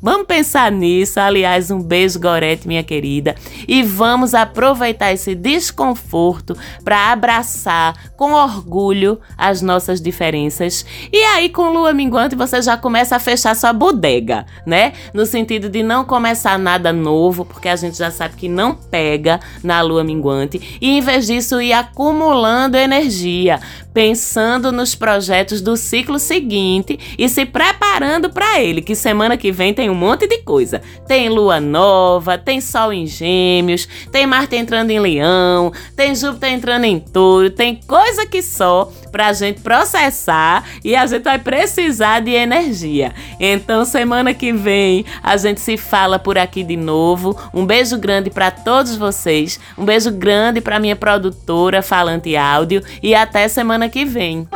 Vamos 0.02 0.26
pensar 0.26 0.72
nisso. 0.72 1.20
Aliás, 1.20 1.70
um 1.70 1.80
beijo, 1.80 2.18
Gorete, 2.18 2.66
minha 2.66 2.82
querida. 2.82 3.36
E 3.68 3.84
vamos 3.84 4.34
aproveitar 4.34 5.12
esse 5.12 5.32
desconforto 5.32 6.56
para 6.82 7.12
abraçar 7.12 7.94
com 8.16 8.32
orgulho 8.32 9.20
as 9.38 9.62
nossas 9.62 10.00
diferenças. 10.00 10.84
E 11.12 11.22
aí, 11.22 11.48
com 11.48 11.70
lua 11.70 11.92
minguante, 11.92 12.34
você 12.34 12.60
já 12.60 12.76
começa 12.76 13.14
a 13.14 13.20
fechar 13.20 13.54
sua 13.54 13.72
bodega, 13.72 14.44
né? 14.66 14.92
No 15.14 15.24
sentido 15.24 15.68
de 15.68 15.84
não 15.84 16.04
começar 16.04 16.58
nada 16.58 16.92
novo, 16.92 17.44
porque 17.44 17.68
a 17.68 17.76
gente 17.76 17.96
já 17.96 18.10
sabe 18.10 18.34
que 18.34 18.48
não 18.48 18.74
pega 18.74 19.38
na 19.62 19.80
lua 19.82 20.02
minguante. 20.02 20.78
E 20.80 20.98
em 20.98 21.00
vez 21.00 21.28
disso, 21.28 21.60
ir 21.60 21.72
acumulando 21.72 22.76
energia, 22.76 23.60
pensando 23.94 24.72
nos 24.72 24.96
projetos 24.96 25.60
do 25.60 25.76
ciclo 25.76 26.18
seguinte 26.18 26.98
e 27.16 27.28
se 27.28 27.44
preparando 27.44 28.30
para 28.30 28.60
ele, 28.60 28.82
que 28.82 28.94
semana 28.94 29.36
que 29.36 29.52
vem 29.52 29.72
tem 29.72 29.91
um 29.92 29.94
monte 29.94 30.26
de 30.26 30.38
coisa. 30.38 30.80
Tem 31.06 31.28
lua 31.28 31.60
nova, 31.60 32.38
tem 32.38 32.60
sol 32.60 32.92
em 32.92 33.06
gêmeos, 33.06 33.86
tem 34.10 34.26
Marte 34.26 34.56
entrando 34.56 34.90
em 34.90 34.98
leão, 34.98 35.72
tem 35.94 36.14
Júpiter 36.14 36.50
entrando 36.50 36.84
em 36.84 36.98
touro, 36.98 37.50
tem 37.50 37.76
coisa 37.86 38.26
que 38.26 38.42
só 38.42 38.90
pra 39.10 39.32
gente 39.32 39.60
processar 39.60 40.64
e 40.82 40.96
a 40.96 41.06
gente 41.06 41.22
vai 41.22 41.38
precisar 41.38 42.20
de 42.20 42.30
energia. 42.30 43.12
Então, 43.38 43.84
semana 43.84 44.32
que 44.32 44.52
vem 44.52 45.04
a 45.22 45.36
gente 45.36 45.60
se 45.60 45.76
fala 45.76 46.18
por 46.18 46.38
aqui 46.38 46.62
de 46.62 46.76
novo. 46.76 47.38
Um 47.52 47.66
beijo 47.66 47.98
grande 47.98 48.30
para 48.30 48.50
todos 48.50 48.96
vocês. 48.96 49.60
Um 49.76 49.84
beijo 49.84 50.10
grande 50.10 50.60
para 50.60 50.80
minha 50.80 50.96
produtora 50.96 51.82
Falante 51.82 52.34
Áudio 52.36 52.82
e 53.02 53.14
até 53.14 53.46
semana 53.48 53.88
que 53.88 54.04
vem. 54.04 54.48